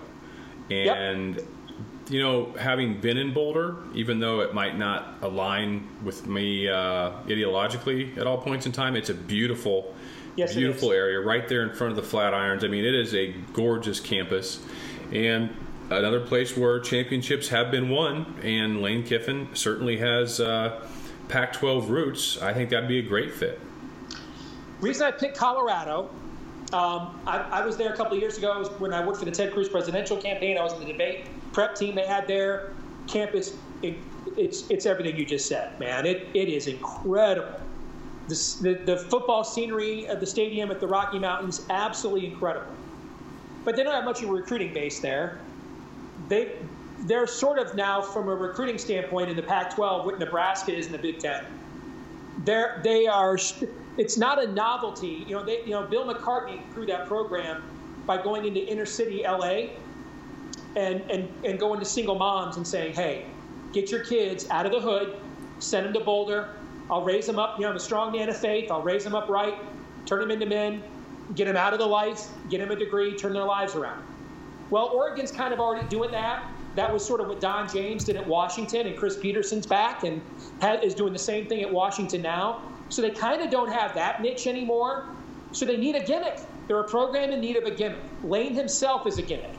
And, 0.71 1.41
you 2.09 2.21
know, 2.21 2.53
having 2.59 2.99
been 2.99 3.17
in 3.17 3.33
Boulder, 3.33 3.75
even 3.93 4.19
though 4.19 4.41
it 4.41 4.53
might 4.53 4.77
not 4.77 5.17
align 5.21 5.87
with 6.03 6.25
me 6.25 6.67
uh, 6.67 7.11
ideologically 7.27 8.17
at 8.17 8.25
all 8.25 8.37
points 8.37 8.65
in 8.65 8.71
time, 8.71 8.95
it's 8.95 9.09
a 9.09 9.13
beautiful, 9.13 9.93
Yes, 10.35 10.55
beautiful 10.55 10.91
is. 10.91 10.97
area 10.97 11.19
right 11.19 11.47
there 11.47 11.61
in 11.63 11.75
front 11.75 11.97
of 11.97 12.03
the 12.03 12.17
Flatirons. 12.17 12.63
I 12.63 12.67
mean, 12.67 12.85
it 12.85 12.95
is 12.95 13.13
a 13.13 13.33
gorgeous 13.53 13.99
campus. 13.99 14.59
And 15.11 15.55
another 15.89 16.19
place 16.19 16.57
where 16.57 16.79
championships 16.79 17.49
have 17.49 17.69
been 17.69 17.89
won, 17.89 18.35
and 18.41 18.81
Lane 18.81 19.03
Kiffin 19.03 19.49
certainly 19.53 19.97
has 19.97 20.39
uh, 20.39 20.81
Pac 21.27 21.53
12 21.53 21.89
roots. 21.89 22.41
I 22.41 22.53
think 22.53 22.69
that'd 22.71 22.89
be 22.89 22.99
a 22.99 23.03
great 23.03 23.33
fit. 23.33 23.59
Reason 24.81 25.05
I 25.05 25.11
picked 25.11 25.37
Colorado, 25.37 26.09
um, 26.73 27.19
I, 27.27 27.39
I 27.51 27.65
was 27.65 27.77
there 27.77 27.93
a 27.93 27.95
couple 27.95 28.15
of 28.15 28.19
years 28.19 28.37
ago 28.37 28.63
when 28.79 28.93
I 28.93 29.05
worked 29.05 29.19
for 29.19 29.25
the 29.25 29.31
Ted 29.31 29.53
Cruz 29.53 29.69
presidential 29.69 30.17
campaign. 30.17 30.57
I 30.57 30.63
was 30.63 30.73
in 30.73 30.79
the 30.79 30.91
debate 30.91 31.27
prep 31.53 31.75
team 31.75 31.95
they 31.95 32.07
had 32.07 32.27
there. 32.27 32.73
Campus, 33.07 33.55
it, 33.81 33.95
it's 34.35 34.69
it's 34.69 34.85
everything 34.85 35.15
you 35.17 35.25
just 35.25 35.47
said, 35.47 35.79
man. 35.79 36.05
It 36.05 36.27
it 36.33 36.49
is 36.49 36.67
incredible. 36.67 37.59
This, 38.27 38.55
the 38.55 38.75
the 38.75 38.97
football 38.97 39.43
scenery 39.43 40.07
at 40.07 40.19
the 40.19 40.25
stadium 40.25 40.71
at 40.71 40.79
the 40.79 40.87
Rocky 40.87 41.19
Mountains, 41.19 41.65
absolutely 41.69 42.27
incredible. 42.27 42.71
But 43.65 43.75
they 43.75 43.83
don't 43.83 43.93
have 43.93 44.05
much 44.05 44.21
of 44.21 44.29
a 44.29 44.31
recruiting 44.31 44.73
base 44.73 44.99
there. 44.99 45.39
They 46.29 46.53
they're 47.01 47.27
sort 47.27 47.59
of 47.59 47.75
now 47.75 48.01
from 48.01 48.29
a 48.29 48.35
recruiting 48.35 48.77
standpoint 48.77 49.29
in 49.29 49.35
the 49.35 49.43
Pac-12 49.43 50.05
what 50.05 50.19
Nebraska 50.19 50.73
is 50.73 50.85
in 50.85 50.93
the 50.93 50.97
Big 50.97 51.19
Ten 51.19 51.43
they're 52.39 52.81
they 52.83 53.07
are 53.07 53.37
it's 53.97 54.17
not 54.17 54.43
a 54.43 54.51
novelty 54.51 55.23
you 55.27 55.35
know 55.35 55.43
they 55.43 55.63
you 55.63 55.71
know 55.71 55.83
bill 55.83 56.11
mccartney 56.11 56.59
grew 56.73 56.85
that 56.85 57.07
program 57.07 57.61
by 58.05 58.21
going 58.21 58.45
into 58.45 58.59
inner 58.67 58.85
city 58.85 59.23
la 59.23 59.67
and 60.75 61.01
and 61.09 61.31
and 61.45 61.59
going 61.59 61.79
to 61.79 61.85
single 61.85 62.15
moms 62.15 62.57
and 62.57 62.67
saying 62.67 62.93
hey 62.93 63.25
get 63.71 63.91
your 63.91 64.03
kids 64.03 64.49
out 64.49 64.65
of 64.65 64.71
the 64.71 64.79
hood 64.79 65.15
send 65.59 65.85
them 65.85 65.93
to 65.93 65.99
boulder 65.99 66.49
i'll 66.93 67.03
raise 67.03 67.25
them 67.25 67.39
up 67.39 67.57
you 67.57 67.63
know 67.63 67.69
i'm 67.69 67.75
a 67.75 67.79
strong 67.79 68.11
man 68.11 68.29
of 68.29 68.37
faith 68.37 68.71
i'll 68.71 68.81
raise 68.81 69.03
them 69.03 69.15
up 69.15 69.27
right 69.29 69.55
turn 70.05 70.19
them 70.19 70.31
into 70.31 70.45
men 70.45 70.81
get 71.35 71.45
them 71.45 71.55
out 71.55 71.71
of 71.71 71.79
the 71.79 71.85
lights, 71.85 72.29
get 72.49 72.59
them 72.59 72.71
a 72.71 72.75
degree 72.75 73.15
turn 73.15 73.33
their 73.33 73.45
lives 73.45 73.75
around 73.75 74.03
well, 74.73 74.87
Oregon's 74.87 75.31
kind 75.31 75.53
of 75.53 75.59
already 75.59 75.87
doing 75.87 76.09
that. 76.11 76.43
That 76.75 76.91
was 76.91 77.05
sort 77.05 77.21
of 77.21 77.27
what 77.27 77.39
Don 77.39 77.69
James 77.69 78.03
did 78.05 78.15
at 78.15 78.25
Washington, 78.25 78.87
and 78.87 78.97
Chris 78.97 79.15
Petersen's 79.15 79.67
back 79.67 80.03
and 80.03 80.19
is 80.81 80.95
doing 80.95 81.13
the 81.13 81.19
same 81.19 81.45
thing 81.45 81.61
at 81.61 81.71
Washington 81.71 82.23
now. 82.23 82.59
So 82.89 83.03
they 83.03 83.11
kind 83.11 83.43
of 83.43 83.51
don't 83.51 83.71
have 83.71 83.93
that 83.93 84.21
niche 84.23 84.47
anymore. 84.47 85.05
So 85.51 85.67
they 85.67 85.77
need 85.77 85.95
a 85.95 86.03
gimmick. 86.03 86.39
They're 86.67 86.79
a 86.79 86.87
program 86.87 87.29
in 87.29 87.39
need 87.39 87.55
of 87.55 87.65
a 87.65 87.71
gimmick. 87.71 87.99
Lane 88.23 88.55
himself 88.55 89.05
is 89.05 89.19
a 89.19 89.21
gimmick. 89.21 89.51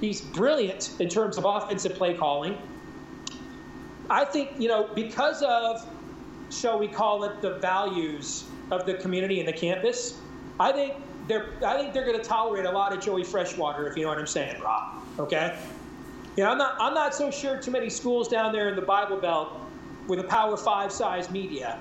He's 0.00 0.20
brilliant 0.20 0.92
in 1.00 1.08
terms 1.08 1.36
of 1.36 1.44
offensive 1.44 1.96
play 1.96 2.14
calling. 2.14 2.56
I 4.08 4.24
think, 4.24 4.52
you 4.56 4.68
know, 4.68 4.88
because 4.94 5.42
of, 5.42 5.84
shall 6.50 6.78
we 6.78 6.88
call 6.88 7.24
it, 7.24 7.40
the 7.40 7.54
values 7.58 8.44
of 8.70 8.86
the 8.86 8.94
community 8.94 9.40
and 9.40 9.48
the 9.48 9.52
campus, 9.52 10.18
I 10.58 10.72
think 10.72 10.94
they're 11.26 11.54
I 11.64 11.78
think 11.78 11.94
they're 11.94 12.04
going 12.04 12.18
to 12.18 12.24
tolerate 12.24 12.64
a 12.64 12.70
lot 12.70 12.92
of 12.92 13.00
Joey 13.00 13.24
Freshwater, 13.24 13.88
if 13.88 13.96
you 13.96 14.02
know 14.02 14.08
what 14.08 14.18
I'm 14.18 14.26
saying, 14.26 14.60
Rob. 14.60 15.02
Okay. 15.18 15.58
Know, 16.36 16.50
I'm 16.50 16.58
not 16.58 16.76
I'm 16.80 16.94
not 16.94 17.14
so 17.14 17.30
sure 17.30 17.60
too 17.60 17.70
many 17.70 17.90
schools 17.90 18.28
down 18.28 18.52
there 18.52 18.68
in 18.68 18.76
the 18.76 18.82
Bible 18.82 19.16
Belt 19.16 19.52
with 20.06 20.20
a 20.20 20.24
Power 20.24 20.56
Five 20.56 20.92
size 20.92 21.30
media 21.30 21.78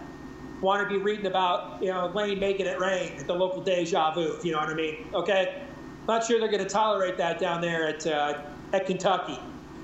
want 0.61 0.87
to 0.87 0.93
be 0.93 1.01
reading 1.01 1.25
about 1.25 1.81
you 1.81 1.91
know 1.91 2.07
Lane 2.07 2.39
making 2.39 2.65
it 2.65 2.79
rain 2.79 3.13
at 3.17 3.27
the 3.27 3.33
local 3.33 3.61
deja 3.61 4.13
vu, 4.13 4.33
if 4.33 4.45
you 4.45 4.51
know 4.51 4.59
what 4.59 4.69
I 4.69 4.73
mean. 4.73 5.07
Okay. 5.13 5.61
Not 6.07 6.25
sure 6.25 6.39
they're 6.39 6.49
going 6.49 6.63
to 6.63 6.69
tolerate 6.69 7.17
that 7.17 7.39
down 7.39 7.61
there 7.61 7.87
at 7.87 8.05
uh, 8.07 8.41
at 8.73 8.85
Kentucky, 8.85 9.39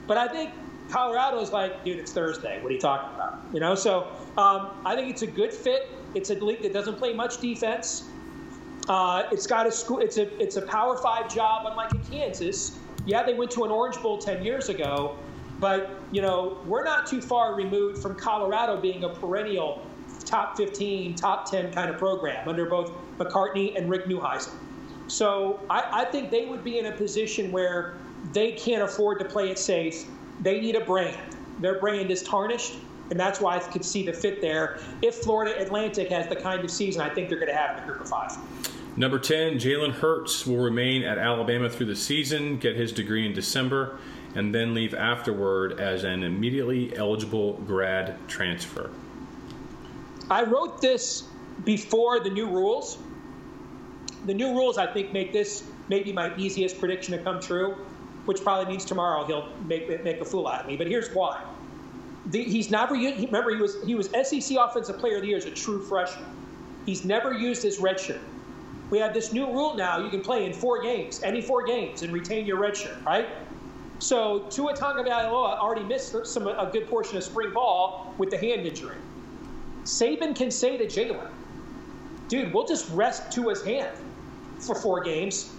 but 0.07 0.17
I 0.17 0.27
think 0.27 0.51
Colorado 0.89 1.39
is 1.39 1.51
like, 1.51 1.83
dude, 1.83 1.97
it's 1.97 2.11
Thursday. 2.11 2.61
What 2.61 2.71
are 2.71 2.75
you 2.75 2.79
talking 2.79 3.13
about? 3.15 3.39
You 3.53 3.59
know, 3.59 3.75
so 3.75 4.07
um, 4.37 4.69
I 4.85 4.95
think 4.95 5.09
it's 5.09 5.23
a 5.23 5.27
good 5.27 5.53
fit. 5.53 5.89
It's 6.13 6.29
a 6.29 6.35
league 6.35 6.61
that 6.61 6.73
doesn't 6.73 6.95
play 6.95 7.13
much 7.13 7.39
defense. 7.39 8.05
Uh, 8.87 9.23
it's 9.31 9.47
got 9.47 9.65
a 9.65 9.71
school. 9.71 9.99
It's 9.99 10.17
a 10.17 10.41
it's 10.41 10.57
a 10.57 10.61
Power 10.61 10.97
Five 10.97 11.33
job, 11.33 11.65
unlike 11.67 11.93
in 11.93 12.03
Kansas. 12.03 12.77
Yeah, 13.05 13.23
they 13.23 13.33
went 13.33 13.51
to 13.51 13.63
an 13.63 13.71
Orange 13.71 14.01
Bowl 14.01 14.19
ten 14.19 14.43
years 14.43 14.69
ago, 14.69 15.17
but 15.59 15.89
you 16.11 16.21
know 16.21 16.59
we're 16.67 16.83
not 16.83 17.07
too 17.07 17.21
far 17.21 17.55
removed 17.55 18.01
from 18.01 18.15
Colorado 18.15 18.79
being 18.79 19.03
a 19.03 19.09
perennial 19.09 19.81
top 20.25 20.57
15, 20.57 21.15
top 21.15 21.49
10 21.49 21.71
kind 21.71 21.89
of 21.89 21.97
program 21.97 22.47
under 22.47 22.65
both 22.65 22.91
McCartney 23.17 23.77
and 23.77 23.89
Rick 23.89 24.05
Neuheisel. 24.05 24.53
So 25.07 25.59
I, 25.69 26.01
I 26.01 26.05
think 26.05 26.31
they 26.31 26.45
would 26.45 26.63
be 26.63 26.79
in 26.79 26.87
a 26.87 26.91
position 26.91 27.51
where 27.51 27.95
they 28.33 28.51
can't 28.53 28.81
afford 28.81 29.19
to 29.19 29.25
play 29.25 29.49
it 29.49 29.59
safe. 29.59 30.05
They 30.41 30.59
need 30.59 30.75
a 30.75 30.83
brand. 30.83 31.35
Their 31.59 31.79
brand 31.79 32.11
is 32.11 32.23
tarnished, 32.23 32.75
and 33.09 33.19
that's 33.19 33.39
why 33.39 33.55
I 33.55 33.59
could 33.59 33.85
see 33.85 34.05
the 34.05 34.13
fit 34.13 34.41
there. 34.41 34.79
If 35.01 35.15
Florida 35.15 35.59
Atlantic 35.61 36.09
has 36.09 36.27
the 36.27 36.35
kind 36.35 36.63
of 36.63 36.71
season 36.71 37.01
I 37.01 37.09
think 37.09 37.29
they're 37.29 37.39
going 37.39 37.51
to 37.51 37.57
have 37.57 37.77
in 37.77 37.85
the 37.85 37.91
group 37.91 38.01
of 38.01 38.09
five. 38.09 38.37
Number 38.97 39.19
10, 39.19 39.55
Jalen 39.55 39.91
Hurts 39.91 40.47
will 40.47 40.57
remain 40.57 41.03
at 41.03 41.17
Alabama 41.17 41.69
through 41.69 41.87
the 41.87 41.95
season, 41.95 42.57
get 42.57 42.77
his 42.77 42.93
degree 42.93 43.25
in 43.25 43.33
December, 43.33 43.99
and 44.35 44.55
then 44.55 44.73
leave 44.73 44.93
afterward 44.93 45.79
as 45.79 46.03
an 46.03 46.23
immediately 46.23 46.95
eligible 46.95 47.53
grad 47.65 48.15
transfer. 48.27 48.89
I 50.29 50.43
wrote 50.43 50.81
this 50.81 51.23
before 51.63 52.19
the 52.21 52.29
new 52.29 52.47
rules. 52.47 52.97
The 54.25 54.33
new 54.33 54.53
rules, 54.53 54.77
I 54.77 54.87
think, 54.87 55.13
make 55.13 55.33
this 55.33 55.63
maybe 55.87 56.11
my 56.11 56.35
easiest 56.37 56.79
prediction 56.79 57.17
to 57.17 57.23
come 57.23 57.39
true, 57.39 57.75
which 58.25 58.41
probably 58.43 58.71
means 58.71 58.85
tomorrow 58.85 59.25
he'll 59.25 59.49
make, 59.67 59.87
make 60.03 60.19
a 60.19 60.25
fool 60.25 60.47
out 60.47 60.61
of 60.61 60.67
me. 60.67 60.75
But 60.75 60.87
here's 60.87 61.13
why. 61.13 61.41
The, 62.27 62.43
he's 62.43 62.71
never 62.71 62.95
used, 62.95 63.23
remember, 63.23 63.55
he 63.55 63.61
was, 63.61 63.83
he 63.85 63.95
was 63.95 64.09
SEC 64.09 64.57
Offensive 64.57 64.97
Player 64.97 65.17
of 65.17 65.21
the 65.21 65.29
Year 65.29 65.37
as 65.37 65.45
a 65.45 65.51
true 65.51 65.81
freshman. 65.83 66.25
He's 66.85 67.05
never 67.05 67.33
used 67.33 67.61
his 67.63 67.79
red 67.79 67.99
shirt. 67.99 68.21
We 68.89 68.99
have 68.99 69.13
this 69.13 69.33
new 69.33 69.47
rule 69.47 69.75
now. 69.75 69.99
You 69.99 70.09
can 70.09 70.21
play 70.21 70.45
in 70.45 70.53
four 70.53 70.81
games, 70.81 71.21
any 71.23 71.41
four 71.41 71.65
games, 71.65 72.03
and 72.03 72.13
retain 72.13 72.45
your 72.45 72.57
red 72.57 72.77
shirt, 72.77 72.97
right? 73.05 73.27
So 73.99 74.39
Tua 74.49 74.73
Tagovailoa 74.73 75.57
already 75.57 75.83
missed 75.83 76.25
some 76.25 76.47
a 76.47 76.69
good 76.71 76.87
portion 76.87 77.17
of 77.17 77.23
spring 77.23 77.51
ball 77.53 78.13
with 78.17 78.29
the 78.29 78.37
hand 78.37 78.65
injury. 78.65 78.97
Saban 79.83 80.35
can 80.35 80.51
say 80.51 80.77
to 80.77 80.85
Jalen, 80.85 81.29
"Dude, 82.27 82.53
we'll 82.53 82.67
just 82.67 82.89
rest 82.91 83.31
Tua's 83.31 83.63
hand 83.63 83.95
for 84.59 84.75
four 84.75 85.01
games. 85.01 85.51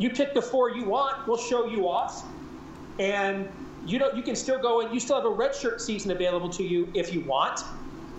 You 0.00 0.10
pick 0.10 0.34
the 0.34 0.42
four 0.42 0.70
you 0.70 0.84
want. 0.84 1.28
We'll 1.28 1.36
show 1.36 1.66
you 1.66 1.88
off, 1.88 2.24
and 2.98 3.48
you 3.86 3.98
know 3.98 4.10
you 4.12 4.22
can 4.22 4.34
still 4.34 4.58
go 4.58 4.80
and 4.80 4.92
you 4.92 4.98
still 4.98 5.16
have 5.16 5.26
a 5.26 5.34
redshirt 5.34 5.80
season 5.80 6.10
available 6.10 6.48
to 6.50 6.64
you 6.64 6.90
if 6.94 7.14
you 7.14 7.20
want." 7.20 7.60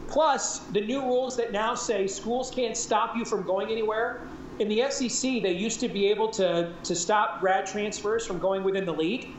Plus, 0.07 0.59
the 0.73 0.81
new 0.81 1.01
rules 1.01 1.37
that 1.37 1.53
now 1.53 1.73
say 1.73 2.05
schools 2.05 2.51
can't 2.51 2.75
stop 2.75 3.15
you 3.15 3.23
from 3.23 3.43
going 3.43 3.71
anywhere. 3.71 4.19
In 4.59 4.67
the 4.67 4.83
SEC, 4.89 5.41
they 5.41 5.53
used 5.53 5.79
to 5.79 5.87
be 5.87 6.07
able 6.07 6.27
to, 6.31 6.73
to 6.83 6.95
stop 6.95 7.39
grad 7.39 7.65
transfers 7.65 8.27
from 8.27 8.37
going 8.37 8.61
within 8.61 8.85
the 8.85 8.93
league. 8.93 9.29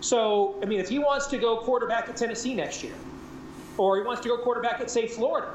So, 0.00 0.58
I 0.62 0.66
mean, 0.66 0.80
if 0.80 0.88
he 0.88 0.98
wants 0.98 1.28
to 1.28 1.38
go 1.38 1.58
quarterback 1.58 2.08
at 2.08 2.16
Tennessee 2.16 2.54
next 2.54 2.82
year, 2.82 2.94
or 3.78 3.96
he 3.96 4.02
wants 4.02 4.20
to 4.22 4.28
go 4.28 4.36
quarterback 4.36 4.80
at, 4.80 4.90
say, 4.90 5.06
Florida, 5.06 5.48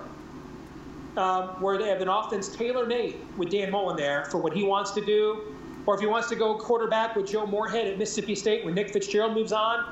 um, 1.17 1.49
where 1.61 1.77
they 1.77 1.89
have 1.89 2.01
an 2.01 2.07
offense 2.07 2.47
tailor 2.47 2.85
made 2.85 3.19
with 3.37 3.49
Dan 3.49 3.69
Mullen 3.69 3.97
there 3.97 4.25
for 4.25 4.37
what 4.37 4.53
he 4.53 4.63
wants 4.63 4.91
to 4.91 5.05
do, 5.05 5.53
or 5.89 5.95
if 5.95 6.01
he 6.01 6.05
wants 6.05 6.29
to 6.29 6.35
go 6.35 6.53
quarterback 6.53 7.15
with 7.15 7.25
Joe 7.25 7.47
Moorhead 7.47 7.87
at 7.87 7.97
Mississippi 7.97 8.35
State 8.35 8.63
when 8.63 8.75
Nick 8.75 8.91
Fitzgerald 8.91 9.33
moves 9.33 9.51
on, 9.51 9.83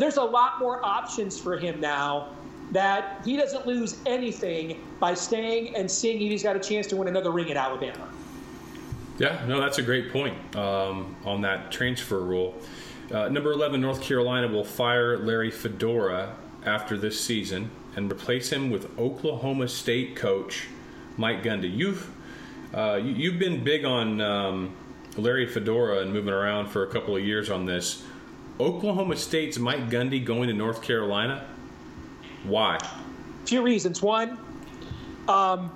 there's 0.00 0.16
a 0.16 0.22
lot 0.22 0.58
more 0.58 0.84
options 0.84 1.38
for 1.38 1.56
him 1.56 1.80
now 1.80 2.30
that 2.72 3.22
he 3.24 3.36
doesn't 3.36 3.64
lose 3.64 3.98
anything 4.04 4.84
by 4.98 5.14
staying 5.14 5.76
and 5.76 5.88
seeing 5.88 6.20
if 6.20 6.28
he's 6.28 6.42
got 6.42 6.56
a 6.56 6.58
chance 6.58 6.88
to 6.88 6.96
win 6.96 7.06
another 7.06 7.30
ring 7.30 7.52
at 7.52 7.56
Alabama. 7.56 8.08
Yeah, 9.20 9.44
no, 9.46 9.60
that's 9.60 9.78
a 9.78 9.82
great 9.82 10.12
point 10.12 10.34
um, 10.56 11.14
on 11.24 11.40
that 11.42 11.70
transfer 11.70 12.18
rule. 12.18 12.56
Uh, 13.12 13.28
number 13.28 13.52
11, 13.52 13.80
North 13.80 14.02
Carolina 14.02 14.48
will 14.48 14.64
fire 14.64 15.18
Larry 15.18 15.52
Fedora 15.52 16.34
after 16.66 16.98
this 16.98 17.20
season 17.20 17.70
and 17.94 18.10
replace 18.10 18.52
him 18.52 18.70
with 18.70 18.98
Oklahoma 18.98 19.68
State 19.68 20.16
coach 20.16 20.66
Mike 21.16 21.44
Gundy. 21.44 21.72
You've 21.72 22.10
uh, 22.74 22.96
you, 22.96 23.30
have 23.30 23.38
been 23.38 23.62
big 23.62 23.84
on 23.84 24.20
um, 24.20 24.76
Larry 25.18 25.46
Fedora 25.46 26.00
and 26.00 26.12
moving 26.12 26.32
around 26.32 26.68
for 26.68 26.84
a 26.84 26.86
couple 26.86 27.16
of 27.16 27.24
years 27.24 27.50
on 27.50 27.66
this. 27.66 28.04
Oklahoma 28.60 29.16
State's 29.16 29.58
Mike 29.58 29.90
Gundy 29.90 30.24
going 30.24 30.48
to 30.48 30.54
North 30.54 30.82
Carolina 30.82 31.44
why? 32.44 32.76
A 32.76 33.46
few 33.46 33.62
reasons. 33.62 34.00
One, 34.02 34.38
um, 35.28 35.70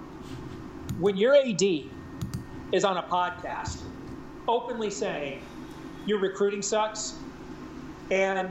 when 0.99 1.17
your 1.17 1.35
AD 1.35 1.63
is 2.73 2.85
on 2.85 2.97
a 2.97 3.03
podcast 3.03 3.83
openly 4.49 4.91
saying 4.91 5.41
your 6.07 6.19
recruiting 6.19 6.63
sucks, 6.63 7.15
and 8.11 8.49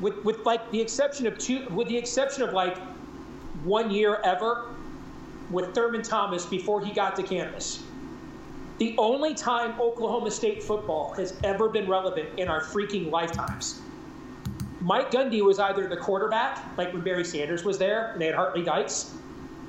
with, 0.00 0.22
with 0.24 0.44
like 0.44 0.70
the 0.70 0.80
exception 0.80 1.26
of 1.26 1.38
two, 1.38 1.66
with 1.70 1.88
the 1.88 1.96
exception 1.96 2.42
of 2.42 2.52
like 2.52 2.76
one 3.64 3.90
year 3.90 4.20
ever 4.24 4.70
with 5.50 5.74
Thurman 5.74 6.02
Thomas 6.02 6.44
before 6.44 6.84
he 6.84 6.92
got 6.92 7.16
to 7.16 7.22
campus. 7.22 7.82
The 8.78 8.94
only 8.98 9.34
time 9.34 9.80
Oklahoma 9.80 10.30
State 10.30 10.62
football 10.62 11.14
has 11.14 11.34
ever 11.44 11.68
been 11.68 11.88
relevant 11.88 12.28
in 12.38 12.48
our 12.48 12.60
freaking 12.60 13.10
lifetimes 13.10 13.80
Mike 14.84 15.10
Gundy 15.10 15.40
was 15.42 15.58
either 15.58 15.88
the 15.88 15.96
quarterback, 15.96 16.62
like 16.76 16.92
when 16.92 17.02
Barry 17.02 17.24
Sanders 17.24 17.64
was 17.64 17.78
there 17.78 18.10
and 18.12 18.20
they 18.20 18.26
had 18.26 18.34
Hart 18.34 18.54
Lee 18.54 18.62
Dykes. 18.62 19.14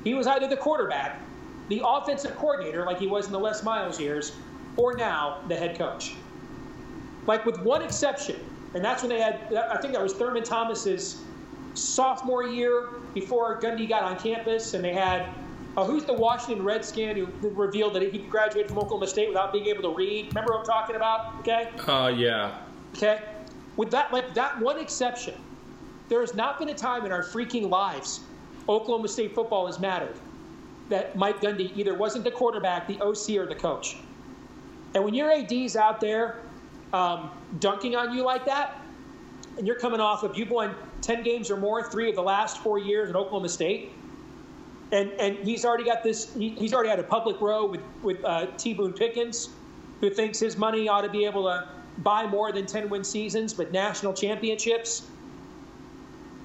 He 0.04 0.13
was 0.13 0.28
either 0.28 0.46
the 0.46 0.58
quarterback, 0.58 1.22
the 1.70 1.82
offensive 1.86 2.36
coordinator, 2.36 2.86
like 2.86 3.00
he 3.00 3.08
was 3.08 3.26
in 3.26 3.32
the 3.32 3.39
Les 3.39 3.63
Miles 3.63 3.98
years, 3.98 4.34
or 4.76 4.94
now 4.94 5.39
the 5.48 5.56
head 5.56 5.78
coach. 5.78 6.15
Like 7.28 7.46
with 7.46 7.62
one 7.62 7.82
exception, 7.82 8.36
and 8.74 8.84
that's 8.84 9.04
when 9.04 9.10
they 9.10 9.22
had, 9.22 9.54
I 9.54 9.78
think 9.78 9.94
that 9.94 10.04
was 10.04 10.13
Thurman 10.13 10.44
Thomas's 10.44 11.22
sophomore 11.76 12.44
year 12.44 12.89
before 13.13 13.58
Gundy 13.62 13.88
got 13.88 14.04
on 14.04 14.20
campus, 14.20 14.74
and 14.74 14.84
they 14.84 14.94
had 14.94 15.30
uh, 15.78 15.84
who's 15.84 16.06
the 16.06 16.14
Washington 16.14 16.64
Redskin 16.64 17.16
who 17.16 17.50
revealed 17.50 17.94
that 17.96 18.02
he 18.02 18.18
graduated 18.20 18.70
from 18.70 18.80
Oklahoma 18.80 19.08
State 19.08 19.28
without 19.28 19.52
being 19.52 19.66
able 19.66 19.82
to 19.84 19.96
read? 19.96 20.28
Remember 20.28 20.54
what 20.54 20.60
I'm 20.60 20.66
talking 20.66 20.96
about? 20.96 21.40
Okay. 21.40 21.70
Uh, 21.88 22.08
yeah. 22.08 22.60
Okay 22.96 23.20
with 23.78 23.92
that 23.92 24.12
like 24.12 24.34
that 24.34 24.60
one 24.60 24.80
exception, 24.80 25.36
there 26.10 26.22
has 26.22 26.34
not 26.34 26.60
been 26.60 26.70
a 26.70 26.74
time 26.74 27.06
in 27.06 27.12
our 27.12 27.24
freaking 27.24 27.70
lives 27.70 28.22
Oklahoma 28.68 29.08
State 29.08 29.36
football 29.36 29.66
has 29.68 29.80
mattered 29.80 30.16
that 30.90 31.16
Mike 31.16 31.42
Gundy 31.42 31.76
either 31.76 31.96
wasn't 31.96 32.24
the 32.24 32.32
quarterback, 32.32 32.88
the 32.88 33.00
OC, 33.02 33.38
or 33.38 33.48
the 33.48 33.56
coach. 33.56 33.98
And 34.94 35.04
when 35.04 35.14
your 35.14 35.32
AD's 35.32 35.76
out 35.76 36.00
there 36.00 36.42
um, 36.94 37.32
dunking 37.60 37.96
on 37.96 38.16
you 38.16 38.24
like 38.24 38.46
that, 38.46 38.80
and 39.58 39.66
you're 39.66 39.80
coming 39.80 40.00
off 40.00 40.24
of 40.24 40.38
you've 40.38 40.50
won 40.50 40.76
10 41.02 41.24
games 41.24 41.50
or 41.50 41.58
more 41.58 41.90
three 41.90 42.10
of 42.10 42.16
the 42.16 42.24
last 42.24 42.60
four 42.60 42.78
years 42.78 43.10
at 43.10 43.16
Oklahoma 43.16 43.50
State, 43.50 43.92
and 44.96 45.12
and 45.20 45.38
he's 45.46 45.66
already 45.66 45.84
got 45.84 46.04
this. 46.04 46.34
He, 46.36 46.50
he's 46.50 46.74
already 46.74 46.90
had 46.90 47.00
a 47.00 47.04
public 47.04 47.42
row 47.42 47.66
with 47.66 47.82
with 48.02 48.24
uh, 48.24 48.48
T. 48.58 48.74
Boone 48.74 48.94
Pickens, 48.94 49.50
who 50.00 50.10
thinks 50.10 50.40
his 50.40 50.58
money 50.58 50.88
ought 50.88 51.02
to 51.02 51.10
be 51.10 51.26
able 51.26 51.44
to 51.44 51.68
buy 52.00 52.28
more 52.28 52.52
than 52.52 52.66
10 52.66 52.90
win 52.90 53.04
seasons, 53.04 53.54
but 53.54 53.72
national 53.72 54.14
championships. 54.14 55.08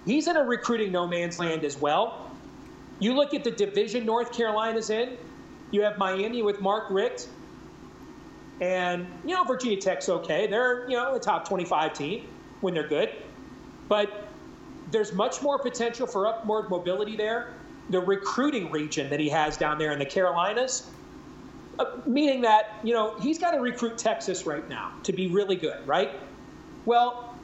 He's 0.07 0.29
in 0.29 0.37
a 0.37 0.43
recruiting 0.43 0.93
no 0.93 1.07
man's 1.07 1.39
land 1.39 1.65
as 1.65 1.79
well. 1.79 2.31
You 3.01 3.15
look 3.15 3.35
at 3.35 3.45
the 3.45 3.51
division 3.51 4.05
North 4.07 4.33
Carolina's 4.33 4.91
in, 4.91 5.17
you 5.71 5.83
have 5.83 5.99
Miami 5.99 6.43
with 6.43 6.61
Mark 6.61 6.85
Richt. 6.91 7.29
And, 8.61 9.07
you 9.25 9.35
know, 9.35 9.43
Virginia 9.45 9.81
Tech's 9.81 10.09
okay. 10.09 10.47
They're, 10.47 10.89
you 10.89 10.97
know, 10.97 11.15
a 11.15 11.21
top 11.21 11.49
25 11.49 11.95
team 11.95 12.27
when 12.61 12.75
they're 12.75 12.89
good. 12.89 13.11
But 13.89 14.29
there's 14.91 15.13
much 15.13 15.43
more 15.43 15.59
potential 15.59 16.07
for 16.07 16.27
upward 16.27 16.69
mobility 16.69 17.17
there. 17.17 17.55
The 17.91 18.01
recruiting 18.01 18.71
region 18.71 19.11
that 19.11 19.21
he 19.21 19.29
has 19.29 19.57
down 19.57 19.79
there 19.79 19.93
in 19.93 19.99
the 19.99 20.07
Carolinas, 20.07 20.89
uh, 21.79 21.87
meaning 22.07 22.41
that 22.43 22.79
you 22.83 22.95
know 22.95 23.19
he's 23.21 23.39
got 23.39 23.51
to 23.53 23.61
recruit 23.61 23.99
Texas 23.99 24.47
right 24.47 24.69
now 24.69 24.93
to 25.03 25.13
be 25.13 25.27
really 25.29 25.57
good, 25.57 25.87
right? 25.87 26.11
Well, 26.87 27.35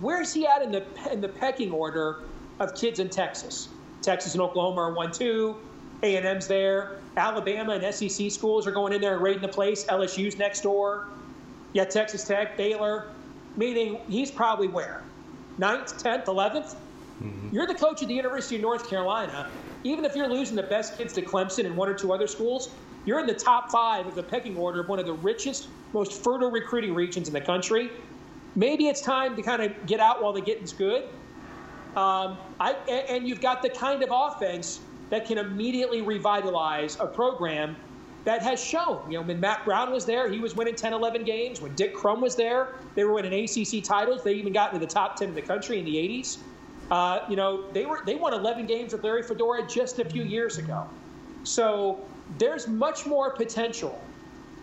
where's 0.00 0.32
he 0.32 0.46
at 0.46 0.62
in 0.62 0.72
the 0.72 0.84
in 1.12 1.20
the 1.20 1.28
pecking 1.28 1.72
order 1.72 2.20
of 2.58 2.74
kids 2.74 2.98
in 2.98 3.10
Texas? 3.10 3.68
Texas 4.00 4.34
and 4.34 4.42
Oklahoma 4.42 4.80
are 4.80 4.94
one 4.94 5.12
two. 5.12 5.56
A 6.02 6.16
and 6.16 6.26
M's 6.26 6.48
there. 6.48 6.98
Alabama 7.16 7.74
and 7.74 7.94
SEC 7.94 8.30
schools 8.30 8.66
are 8.66 8.72
going 8.72 8.92
in 8.92 9.00
there 9.00 9.14
and 9.14 9.22
raiding 9.22 9.42
the 9.42 9.48
place. 9.48 9.84
LSU's 9.84 10.36
next 10.36 10.62
door. 10.62 11.06
Yeah, 11.72 11.84
Texas 11.84 12.24
Tech, 12.24 12.56
Baylor. 12.56 13.06
Meaning 13.56 14.00
he's 14.08 14.30
probably 14.30 14.68
where? 14.68 15.02
Ninth, 15.58 16.02
tenth, 16.02 16.24
11th? 16.24 16.74
Mm-hmm. 17.22 17.54
You're 17.54 17.66
the 17.66 17.74
coach 17.74 18.02
of 18.02 18.08
the 18.08 18.14
University 18.14 18.56
of 18.56 18.62
North 18.62 18.88
Carolina. 18.88 19.50
Even 19.84 20.04
if 20.04 20.14
you're 20.14 20.28
losing 20.28 20.56
the 20.56 20.62
best 20.62 20.96
kids 20.96 21.12
to 21.14 21.22
Clemson 21.22 21.66
and 21.66 21.76
one 21.76 21.88
or 21.88 21.94
two 21.94 22.12
other 22.12 22.26
schools, 22.26 22.70
you're 23.04 23.20
in 23.20 23.26
the 23.26 23.34
top 23.34 23.70
five 23.70 24.06
of 24.06 24.14
the 24.14 24.22
pecking 24.22 24.56
order 24.56 24.80
of 24.80 24.88
one 24.88 24.98
of 24.98 25.06
the 25.06 25.12
richest, 25.12 25.68
most 25.92 26.22
fertile 26.22 26.50
recruiting 26.50 26.94
regions 26.94 27.28
in 27.28 27.34
the 27.34 27.40
country. 27.40 27.90
Maybe 28.54 28.88
it's 28.88 29.00
time 29.00 29.34
to 29.36 29.42
kind 29.42 29.62
of 29.62 29.86
get 29.86 29.98
out 29.98 30.22
while 30.22 30.32
the 30.32 30.40
getting's 30.40 30.72
good. 30.72 31.04
Um, 31.96 32.38
I, 32.60 32.72
and 33.08 33.28
you've 33.28 33.40
got 33.40 33.62
the 33.62 33.68
kind 33.68 34.02
of 34.02 34.10
offense 34.12 34.80
that 35.10 35.26
can 35.26 35.38
immediately 35.38 36.00
revitalize 36.00 36.96
a 37.00 37.06
program 37.06 37.76
that 38.24 38.42
has 38.42 38.62
shown. 38.62 39.10
You 39.10 39.18
know, 39.18 39.26
when 39.26 39.40
Mack 39.40 39.64
Brown 39.64 39.90
was 39.90 40.06
there, 40.06 40.30
he 40.30 40.38
was 40.38 40.54
winning 40.54 40.74
10, 40.74 40.92
11 40.92 41.24
games. 41.24 41.60
When 41.60 41.74
Dick 41.74 41.94
Crum 41.94 42.20
was 42.20 42.36
there, 42.36 42.74
they 42.94 43.04
were 43.04 43.12
winning 43.12 43.44
ACC 43.44 43.82
titles. 43.82 44.22
They 44.22 44.34
even 44.34 44.52
got 44.52 44.72
into 44.72 44.84
the 44.84 44.90
top 44.90 45.16
10 45.16 45.28
in 45.28 45.34
the 45.34 45.42
country 45.42 45.78
in 45.78 45.84
the 45.84 45.96
80s. 45.96 46.38
Uh, 46.92 47.24
you 47.26 47.36
know, 47.36 47.70
they 47.72 47.86
were 47.86 48.02
they 48.04 48.16
won 48.16 48.34
11 48.34 48.66
games 48.66 48.92
with 48.92 49.02
Larry 49.02 49.22
Fedora 49.22 49.66
just 49.66 49.98
a 49.98 50.04
few 50.04 50.24
years 50.24 50.58
ago. 50.58 50.86
So 51.42 52.04
there's 52.36 52.68
much 52.68 53.06
more 53.06 53.30
potential, 53.30 53.98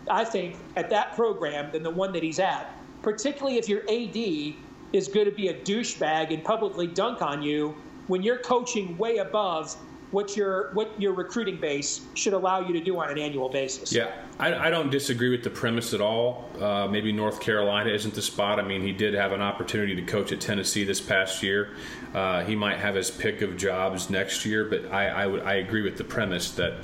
I 0.08 0.24
think, 0.24 0.54
at 0.76 0.88
that 0.90 1.16
program 1.16 1.72
than 1.72 1.82
the 1.82 1.90
one 1.90 2.12
that 2.12 2.22
he's 2.22 2.38
at. 2.38 2.72
Particularly 3.02 3.58
if 3.58 3.68
your 3.68 3.80
AD 3.90 4.54
is 4.92 5.08
going 5.08 5.26
to 5.26 5.32
be 5.32 5.48
a 5.48 5.54
douchebag 5.54 6.32
and 6.32 6.44
publicly 6.44 6.86
dunk 6.86 7.20
on 7.20 7.42
you 7.42 7.74
when 8.06 8.22
you're 8.22 8.38
coaching 8.38 8.96
way 8.96 9.16
above 9.16 9.76
what 10.10 10.36
your 10.36 10.70
what 10.72 11.00
your 11.00 11.12
recruiting 11.12 11.56
base 11.56 12.00
should 12.14 12.32
allow 12.32 12.60
you 12.60 12.72
to 12.72 12.80
do 12.80 12.98
on 12.98 13.10
an 13.10 13.18
annual 13.18 13.48
basis. 13.48 13.92
Yeah, 13.92 14.10
I, 14.38 14.66
I 14.66 14.70
don't 14.70 14.90
disagree 14.90 15.30
with 15.30 15.44
the 15.44 15.50
premise 15.50 15.94
at 15.94 16.00
all. 16.00 16.48
Uh, 16.60 16.88
maybe 16.88 17.12
North 17.12 17.40
Carolina 17.40 17.90
isn't 17.90 18.14
the 18.14 18.22
spot. 18.22 18.58
I 18.58 18.62
mean, 18.62 18.82
he 18.82 18.92
did 18.92 19.14
have 19.14 19.32
an 19.32 19.42
opportunity 19.42 19.94
to 19.94 20.02
coach 20.02 20.32
at 20.32 20.40
Tennessee 20.40 20.84
this 20.84 21.00
past 21.00 21.42
year. 21.42 21.70
Uh, 22.12 22.44
he 22.44 22.56
might 22.56 22.78
have 22.78 22.94
his 22.94 23.10
pick 23.10 23.40
of 23.42 23.56
jobs 23.56 24.10
next 24.10 24.44
year, 24.44 24.64
but 24.64 24.90
I 24.92 25.08
I, 25.08 25.26
would, 25.26 25.42
I 25.42 25.54
agree 25.54 25.82
with 25.82 25.96
the 25.96 26.04
premise 26.04 26.50
that 26.52 26.74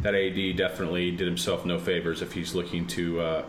that 0.00 0.14
AD 0.14 0.56
definitely 0.56 1.10
did 1.12 1.26
himself 1.26 1.64
no 1.64 1.78
favors 1.78 2.22
if 2.22 2.32
he's 2.32 2.54
looking 2.54 2.86
to 2.88 3.20
uh, 3.20 3.44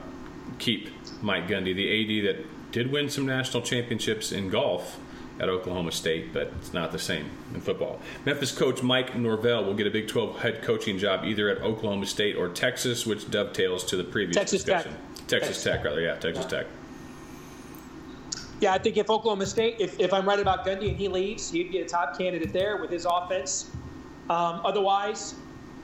keep 0.59 0.89
Mike 1.21 1.47
Gundy, 1.47 1.75
the 1.75 2.21
AD 2.21 2.35
that 2.35 2.71
did 2.71 2.91
win 2.91 3.09
some 3.09 3.25
national 3.25 3.63
championships 3.63 4.31
in 4.31 4.49
golf 4.49 4.99
at 5.39 5.49
Oklahoma 5.49 5.91
State, 5.91 6.33
but 6.33 6.53
it's 6.59 6.73
not 6.73 6.91
the 6.91 6.99
same 6.99 7.29
in 7.53 7.61
football. 7.61 7.99
Memphis 8.25 8.51
coach 8.51 8.81
Mike 8.81 9.15
Norvell 9.15 9.65
will 9.65 9.73
get 9.73 9.87
a 9.87 9.91
Big 9.91 10.07
12 10.07 10.39
head 10.39 10.61
coaching 10.61 10.97
job 10.97 11.25
either 11.25 11.49
at 11.49 11.61
Oklahoma 11.61 12.05
State 12.05 12.35
or 12.35 12.49
Texas, 12.49 13.05
which 13.05 13.29
dovetails 13.29 13.83
to 13.85 13.97
the 13.97 14.03
previous 14.03 14.35
Texas 14.35 14.63
discussion. 14.63 14.91
Tech. 14.91 15.27
Texas, 15.27 15.27
Texas 15.27 15.63
Tech, 15.63 15.83
rather, 15.83 16.01
yeah, 16.01 16.15
Texas 16.15 16.45
yeah. 16.51 16.59
Tech. 16.59 16.67
Yeah, 18.61 18.73
I 18.73 18.77
think 18.77 18.97
if 18.97 19.09
Oklahoma 19.09 19.45
State, 19.45 19.75
if, 19.79 19.99
if 19.99 20.13
I'm 20.13 20.25
right 20.27 20.39
about 20.39 20.65
Gundy 20.65 20.89
and 20.89 20.97
he 20.97 21.07
leaves, 21.07 21.51
he'd 21.51 21.71
be 21.71 21.79
a 21.79 21.85
top 21.85 22.17
candidate 22.17 22.53
there 22.53 22.77
with 22.77 22.89
his 22.89 23.05
offense. 23.05 23.69
Um, 24.29 24.61
otherwise, 24.63 25.35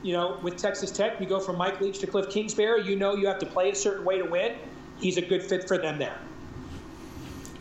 you 0.02 0.12
know, 0.12 0.38
with 0.42 0.56
Texas 0.56 0.90
Tech, 0.90 1.20
you 1.20 1.26
go 1.26 1.38
from 1.38 1.56
Mike 1.56 1.80
Leach 1.80 1.98
to 1.98 2.06
Cliff 2.06 2.30
Kingsbury. 2.30 2.82
You 2.84 2.96
know 2.96 3.14
you 3.14 3.26
have 3.26 3.38
to 3.40 3.46
play 3.46 3.70
a 3.70 3.74
certain 3.74 4.04
way 4.04 4.18
to 4.18 4.24
win. 4.24 4.54
He's 4.98 5.16
a 5.16 5.22
good 5.22 5.42
fit 5.42 5.68
for 5.68 5.78
them 5.78 5.98
there. 5.98 6.18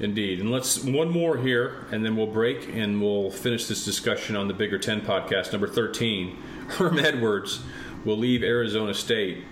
Indeed. 0.01 0.39
And 0.39 0.49
let's 0.49 0.83
one 0.83 1.11
more 1.11 1.37
here, 1.37 1.85
and 1.91 2.03
then 2.03 2.15
we'll 2.15 2.25
break 2.25 2.67
and 2.73 2.99
we'll 2.99 3.29
finish 3.29 3.67
this 3.67 3.85
discussion 3.85 4.35
on 4.35 4.47
the 4.47 4.53
Bigger 4.53 4.79
Ten 4.79 5.01
podcast, 5.01 5.51
number 5.51 5.67
13. 5.67 6.35
Herm 6.69 6.97
Edwards 6.97 7.61
will 8.03 8.17
leave 8.17 8.41
Arizona 8.41 8.95
State 8.95 9.43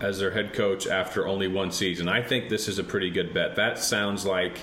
as 0.00 0.18
their 0.18 0.30
head 0.30 0.52
coach 0.52 0.86
after 0.86 1.26
only 1.26 1.48
one 1.48 1.72
season. 1.72 2.08
I 2.08 2.20
think 2.20 2.50
this 2.50 2.68
is 2.68 2.78
a 2.78 2.84
pretty 2.84 3.08
good 3.08 3.32
bet. 3.32 3.56
That 3.56 3.78
sounds 3.78 4.26
like 4.26 4.58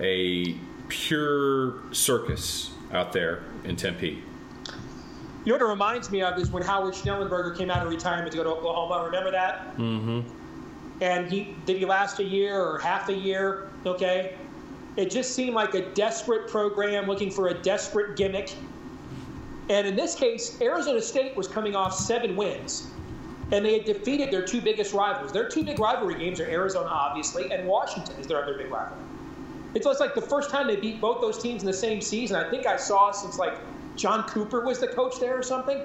a 0.00 0.56
pure 0.88 1.92
circus 1.92 2.70
out 2.92 3.12
there 3.12 3.42
in 3.64 3.76
Tempe. 3.76 4.22
You 5.44 5.52
know 5.52 5.58
what 5.58 5.60
it 5.60 5.70
reminds 5.70 6.10
me 6.10 6.22
of 6.22 6.38
is 6.38 6.50
when 6.50 6.62
Howard 6.62 6.94
Schnellenberger 6.94 7.58
came 7.58 7.70
out 7.70 7.84
of 7.84 7.92
retirement 7.92 8.32
to 8.32 8.38
go 8.38 8.44
to 8.44 8.50
Oklahoma. 8.50 9.04
Remember 9.04 9.30
that? 9.32 9.76
Mm-hmm. 9.76 10.22
And 11.02 11.30
he 11.30 11.54
did 11.66 11.76
he 11.76 11.84
last 11.84 12.20
a 12.20 12.24
year 12.24 12.58
or 12.58 12.78
half 12.78 13.10
a 13.10 13.14
year? 13.14 13.68
Okay. 13.84 14.34
It 14.96 15.10
just 15.10 15.34
seemed 15.34 15.54
like 15.54 15.74
a 15.74 15.82
desperate 15.92 16.48
program 16.48 17.06
looking 17.06 17.30
for 17.30 17.48
a 17.48 17.54
desperate 17.54 18.16
gimmick. 18.16 18.54
And 19.68 19.86
in 19.86 19.96
this 19.96 20.14
case, 20.14 20.60
Arizona 20.60 21.02
State 21.02 21.36
was 21.36 21.48
coming 21.48 21.76
off 21.76 21.94
seven 21.94 22.36
wins, 22.36 22.88
and 23.52 23.64
they 23.64 23.74
had 23.74 23.84
defeated 23.84 24.30
their 24.30 24.42
two 24.42 24.60
biggest 24.60 24.94
rivals. 24.94 25.32
Their 25.32 25.48
two 25.48 25.64
big 25.64 25.78
rivalry 25.78 26.14
games 26.14 26.40
are 26.40 26.46
Arizona, 26.46 26.88
obviously, 26.88 27.52
and 27.52 27.66
Washington 27.66 28.14
is 28.18 28.26
their 28.26 28.42
other 28.42 28.56
big 28.56 28.70
rival. 28.70 28.96
It's 29.74 29.84
almost 29.84 30.00
like 30.00 30.14
the 30.14 30.22
first 30.22 30.50
time 30.50 30.68
they 30.68 30.76
beat 30.76 31.00
both 31.00 31.20
those 31.20 31.42
teams 31.42 31.62
in 31.62 31.66
the 31.66 31.72
same 31.72 32.00
season. 32.00 32.36
I 32.36 32.48
think 32.48 32.66
I 32.66 32.76
saw 32.76 33.10
since 33.10 33.38
like 33.38 33.58
John 33.96 34.22
Cooper 34.24 34.64
was 34.64 34.78
the 34.78 34.88
coach 34.88 35.20
there 35.20 35.36
or 35.36 35.42
something. 35.42 35.80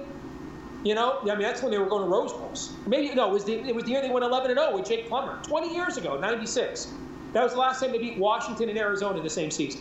You 0.84 0.94
know, 0.94 1.18
I 1.22 1.26
mean 1.26 1.42
that's 1.42 1.62
when 1.62 1.70
they 1.70 1.78
were 1.78 1.86
going 1.86 2.02
to 2.02 2.08
Rose 2.08 2.32
Bowls. 2.32 2.72
Maybe 2.86 3.14
no, 3.14 3.28
it 3.28 3.32
was 3.32 3.44
the 3.44 3.54
it 3.54 3.74
was 3.74 3.84
the 3.84 3.90
year 3.90 4.00
they 4.00 4.10
went 4.10 4.24
11 4.24 4.50
and 4.50 4.58
0 4.58 4.76
with 4.76 4.88
Jake 4.88 5.08
Plummer, 5.08 5.38
20 5.42 5.74
years 5.74 5.98
ago, 5.98 6.18
96. 6.18 6.92
That 7.32 7.42
was 7.42 7.52
the 7.52 7.58
last 7.58 7.80
time 7.80 7.92
they 7.92 7.98
beat 7.98 8.18
Washington 8.18 8.68
and 8.68 8.78
Arizona 8.78 9.18
in 9.18 9.24
the 9.24 9.30
same 9.30 9.50
season. 9.50 9.80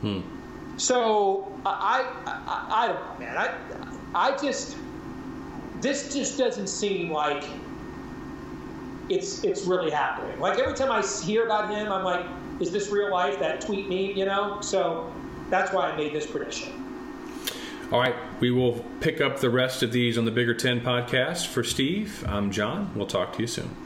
Hmm. 0.00 0.20
So 0.76 1.52
I, 1.64 2.04
I, 2.26 2.66
I 2.84 2.86
don't 2.88 3.00
know, 3.00 3.26
man. 3.26 3.36
I, 3.36 4.30
I 4.32 4.36
just 4.36 4.76
this 5.80 6.14
just 6.14 6.38
doesn't 6.38 6.68
seem 6.68 7.10
like 7.10 7.44
it's 9.08 9.44
it's 9.44 9.64
really 9.64 9.90
happening. 9.90 10.38
Like 10.40 10.58
every 10.58 10.74
time 10.74 10.90
I 10.90 11.02
hear 11.02 11.44
about 11.44 11.70
him, 11.70 11.92
I'm 11.92 12.04
like, 12.04 12.24
is 12.60 12.70
this 12.72 12.88
real 12.88 13.10
life? 13.10 13.38
That 13.38 13.60
tweet 13.60 13.88
me, 13.88 14.12
you 14.12 14.24
know? 14.24 14.60
So 14.60 15.12
that's 15.50 15.72
why 15.72 15.90
I 15.90 15.96
made 15.96 16.12
this 16.12 16.26
prediction. 16.26 16.80
All 17.92 18.00
right, 18.00 18.14
we 18.40 18.50
will 18.50 18.84
pick 19.00 19.20
up 19.20 19.40
the 19.40 19.50
rest 19.50 19.82
of 19.82 19.92
these 19.92 20.16
on 20.16 20.24
the 20.24 20.30
Bigger 20.30 20.54
Ten 20.54 20.80
podcast. 20.80 21.46
For 21.46 21.62
Steve, 21.62 22.24
I'm 22.26 22.50
John. 22.50 22.90
We'll 22.94 23.06
talk 23.06 23.34
to 23.34 23.40
you 23.40 23.46
soon. 23.46 23.83